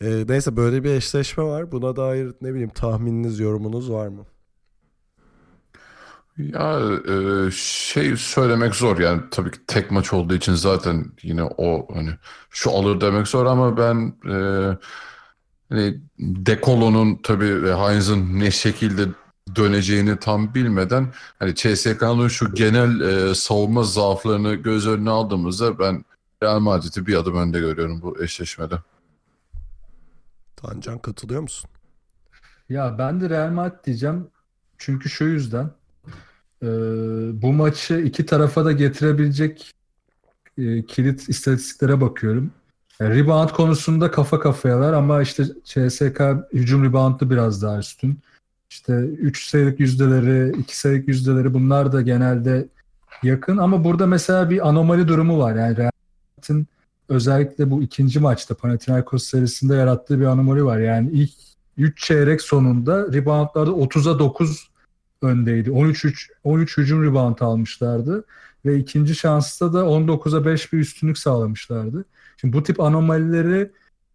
[0.00, 1.72] Ee, neyse böyle bir eşleşme var.
[1.72, 4.26] Buna dair ne bileyim tahmininiz, yorumunuz var mı?
[6.38, 11.94] Ya e, şey söylemek zor yani tabii ki tek maç olduğu için zaten yine o
[11.94, 12.10] hani
[12.50, 14.36] şu alır demek zor ama ben e,
[15.68, 19.02] hani Dekolo'nun tabii ve Heinz'ın ne şekilde
[19.56, 26.04] döneceğini tam bilmeden hani CSK'nın şu genel e, savunma zaaflarını göz önüne aldığımızda ben
[26.42, 28.74] Real Madrid'i bir adım önde görüyorum bu eşleşmede.
[30.56, 31.70] Tancan katılıyor musun?
[32.68, 34.26] Ya ben de Real Madrid diyeceğim.
[34.78, 35.70] Çünkü şu yüzden
[36.62, 36.66] e,
[37.42, 39.74] bu maçı iki tarafa da getirebilecek
[40.58, 42.50] e, kilit istatistiklere bakıyorum.
[43.00, 46.20] Yani rebound konusunda kafa kafayalar ama işte CSK
[46.52, 48.18] hücum reboundu biraz daha üstün.
[48.70, 52.68] İşte 3 sayılık yüzdeleri, 2 sayılık yüzdeleri bunlar da genelde
[53.22, 55.54] yakın ama burada mesela bir anomali durumu var.
[55.54, 55.90] Yani Real
[57.08, 60.78] özellikle bu ikinci maçta Panathinaikos serisinde yarattığı bir anomali var.
[60.78, 61.30] Yani ilk
[61.76, 64.67] 3 çeyrek sonunda reboundlarda 30'a 9
[65.22, 65.70] öndeydi.
[65.70, 68.24] 13 3 13 hücum rebound almışlardı
[68.66, 72.04] ve ikinci şansta da 19'a 5 bir üstünlük sağlamışlardı.
[72.36, 73.70] Şimdi bu tip anomalileri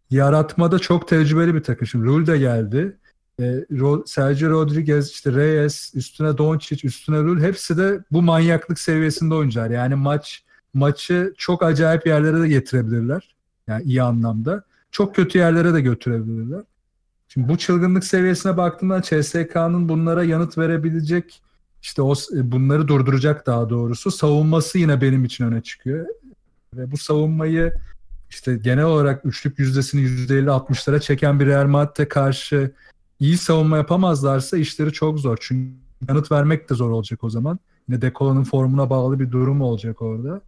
[0.09, 1.87] yaratmada çok tecrübeli bir takım.
[1.87, 2.97] Şimdi Rule de geldi.
[3.39, 3.65] E,
[4.05, 9.69] Sergio Rodriguez, işte Reyes, üstüne Doncic, üstüne Rule hepsi de bu manyaklık seviyesinde oyuncular.
[9.69, 13.35] Yani maç maçı çok acayip yerlere de getirebilirler.
[13.67, 14.63] Yani iyi anlamda.
[14.91, 16.63] Çok kötü yerlere de götürebilirler.
[17.33, 21.41] Şimdi bu çılgınlık seviyesine baktığımda CSK'nın bunlara yanıt verebilecek
[21.81, 26.05] işte o bunları durduracak daha doğrusu savunması yine benim için öne çıkıyor.
[26.73, 27.73] Ve bu savunmayı
[28.29, 32.71] işte genel olarak üçlük yüzdesini %50-60'lara çeken bir Real Madrid'e karşı
[33.19, 35.37] iyi savunma yapamazlarsa işleri çok zor.
[35.41, 35.73] Çünkü
[36.09, 37.59] yanıt vermek de zor olacak o zaman.
[37.89, 40.41] Yine Dekolo'nun formuna bağlı bir durum olacak orada.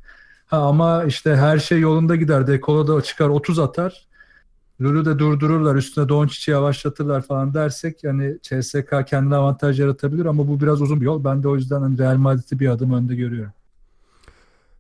[0.45, 2.47] Ha, ama işte her şey yolunda gider.
[2.47, 4.07] Dekolo da çıkar 30 atar.
[4.81, 10.61] Lulu de durdururlar üstüne Doncic'i yavaşlatırlar falan dersek yani CSK kendine avantaj yaratabilir ama bu
[10.61, 11.23] biraz uzun bir yol.
[11.23, 13.53] Ben de o yüzden hani Real Madrid'i bir adım önde görüyorum.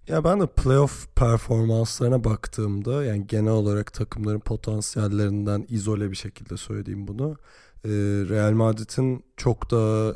[0.07, 7.07] Ya ben de playoff performanslarına baktığımda yani genel olarak takımların potansiyellerinden izole bir şekilde söyleyeyim
[7.07, 7.37] bunu.
[7.85, 7.89] Ee,
[8.29, 10.15] Real Madrid'in çok da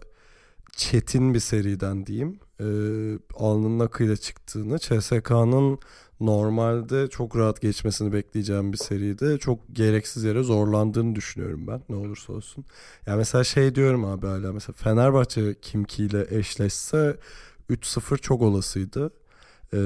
[0.71, 2.39] çetin bir seriden diyeyim.
[2.59, 2.67] E,
[3.35, 5.79] alnının akıyla çıktığını CSK'nın
[6.19, 12.33] normalde çok rahat geçmesini bekleyeceğim bir seride çok gereksiz yere zorlandığını düşünüyorum ben ne olursa
[12.33, 12.65] olsun.
[13.05, 17.17] Yani mesela şey diyorum abi hala mesela Fenerbahçe Kimki ile eşleşse
[17.69, 19.11] 3-0 çok olasıydı.
[19.73, 19.77] Ee,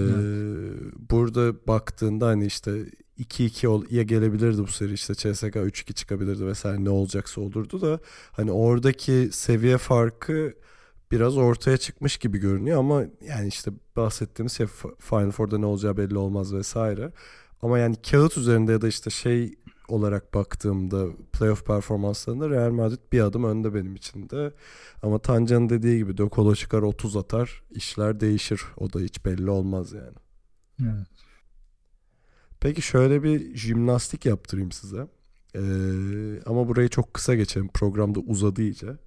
[1.10, 2.86] Burada baktığında hani işte
[3.20, 8.00] 2-2 ya gelebilirdi bu seri işte CSK 3-2 çıkabilirdi vesaire ne olacaksa olurdu da
[8.32, 10.54] hani oradaki seviye farkı
[11.14, 14.68] biraz ortaya çıkmış gibi görünüyor ama yani işte bahsettiğimiz şey
[15.00, 17.12] Final Four'da ne olacağı belli olmaz vesaire.
[17.62, 19.56] Ama yani kağıt üzerinde ya da işte şey
[19.88, 24.54] olarak baktığımda playoff performanslarında Real Madrid bir adım önde benim için de.
[25.02, 28.62] Ama Tancan'ın dediği gibi De Colo çıkar 30 atar işler değişir.
[28.78, 30.18] O da hiç belli olmaz yani.
[30.82, 31.08] Evet.
[32.60, 35.08] Peki şöyle bir jimnastik yaptırayım size.
[35.56, 35.60] Ee,
[36.46, 37.68] ama burayı çok kısa geçelim.
[37.68, 38.98] Programda uzadı iyice.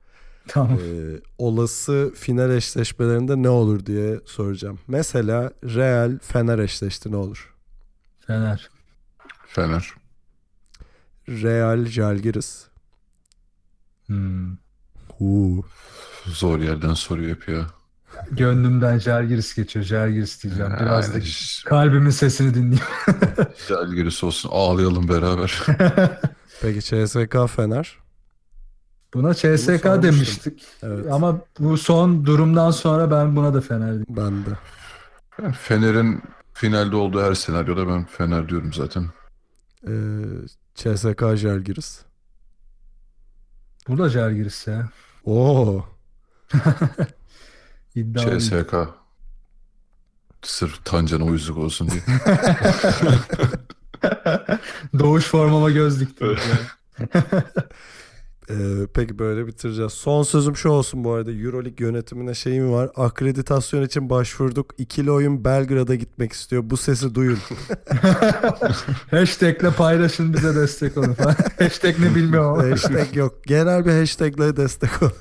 [0.48, 0.78] Tamam.
[0.78, 4.78] Ee, olası final eşleşmelerinde ne olur diye soracağım.
[4.88, 7.54] Mesela Real Fener eşleşti ne olur?
[8.26, 8.70] Fener.
[9.46, 9.90] Fener.
[11.28, 12.64] Real Jalgiris.
[14.06, 14.56] Hmm.
[15.18, 15.64] Huu.
[16.26, 17.66] Zor yerden soruyor hep ya.
[18.30, 19.84] Gönlümden Jalgiris geçiyor.
[19.84, 20.72] Jalgiris diyeceğim.
[20.80, 21.18] Biraz da
[21.64, 22.84] kalbimin sesini dinleyeyim.
[23.68, 25.62] Jalgiris olsun ağlayalım beraber.
[26.62, 27.98] Peki CSK Fener.
[29.14, 30.62] Buna CSK demiştik.
[30.82, 31.12] Evet.
[31.12, 34.06] Ama bu son durumdan sonra ben buna da Fener diyeyim.
[34.08, 34.50] Ben de.
[35.42, 36.22] Yani Fener'in
[36.54, 39.10] finalde olduğu her senaryoda ben Fener diyorum zaten.
[39.88, 39.92] Ee,
[40.74, 42.00] CSK Jalgiris.
[43.88, 44.88] Bu da Jalgiris ya.
[45.24, 45.84] Oo.
[47.94, 48.38] İddialıyım.
[48.38, 48.74] CSK.
[50.42, 52.02] Sırf Tancan'a uyuzluk olsun diye.
[54.98, 56.36] Doğuş formama göz diktim.
[58.50, 58.54] Ee,
[58.94, 59.92] peki böyle bitireceğiz.
[59.92, 61.32] Son sözüm şu olsun bu arada.
[61.32, 62.90] Euroleague yönetimine şeyim var.
[62.96, 64.74] Akreditasyon için başvurduk.
[64.78, 66.62] İkili oyun Belgrad'a gitmek istiyor.
[66.66, 67.38] Bu sesi duyun.
[69.10, 71.16] Hashtagle paylaşın bize destek olun.
[71.58, 72.70] Hashtag ne bilmiyorum ama.
[72.70, 73.44] hashtag yok.
[73.44, 75.10] Genel bir hashtagle destek ol.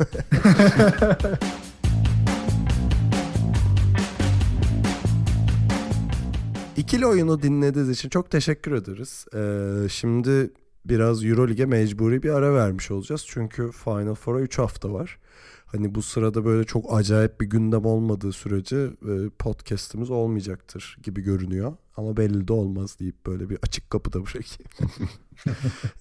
[6.77, 9.25] İkili oyunu dinlediğiniz için çok teşekkür ederiz.
[9.35, 10.51] Ee, şimdi
[10.85, 13.25] biraz Euroleague'e mecburi bir ara vermiş olacağız.
[13.27, 15.19] Çünkü Final Four'a 3 hafta var.
[15.65, 21.73] Hani bu sırada böyle çok acayip bir gündem olmadığı sürece e, podcast'imiz olmayacaktır gibi görünüyor.
[21.97, 24.69] Ama belli de olmaz deyip böyle bir açık kapıda bırakayım.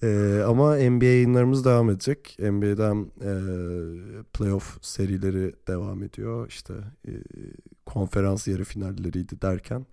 [0.03, 2.37] Ee, ama NBA yayınlarımız devam edecek.
[2.39, 3.33] NBA'den e,
[4.33, 6.47] playoff serileri devam ediyor.
[6.47, 6.73] İşte
[7.07, 7.11] e,
[7.85, 9.85] konferans yarı finalleriydi derken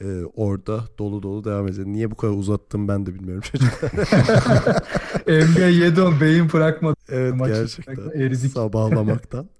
[0.00, 1.86] e, orada dolu dolu devam edecek.
[1.86, 3.90] Niye bu kadar uzattım ben de bilmiyorum çocuklar.
[5.70, 6.96] 7 10 beyin bırakmadı.
[7.08, 8.52] evet Maçı gerçekten eridik.
[8.52, 9.48] sabahlamaktan.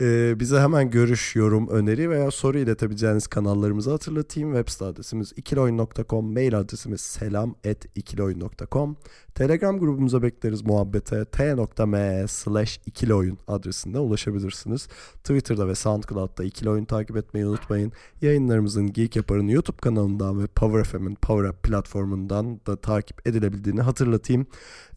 [0.00, 4.54] Ee, bize hemen görüş, yorum, öneri veya soru iletebileceğiniz kanallarımızı hatırlatayım.
[4.54, 8.96] Web site adresimiz ikiloyun.com, mail adresimiz selam.ikiloyun.com.
[9.34, 14.88] Telegram grubumuza bekleriz muhabbete t.me slash ikiloyun adresinden ulaşabilirsiniz.
[15.14, 17.92] Twitter'da ve SoundCloud'da ikili oyun takip etmeyi unutmayın.
[18.22, 24.46] Yayınlarımızın Geek Yapar'ın YouTube kanalından ve Power FM'in Power Up platformundan da takip edilebildiğini hatırlatayım.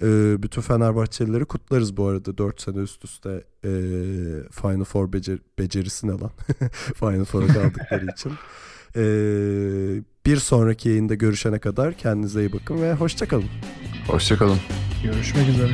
[0.01, 3.69] Ee, bütün Fenerbahçelileri kutlarız bu arada 4 sene üst üste e,
[4.51, 6.31] Final Four becer- becerisi ne lan?
[6.99, 8.31] Final Four'a kaldıkları için.
[8.95, 9.01] Ee,
[10.25, 13.45] bir sonraki yayında görüşene kadar kendinize iyi bakın ve hoşçakalın.
[14.07, 14.57] Hoşçakalın.
[15.03, 15.71] Görüşmek üzere.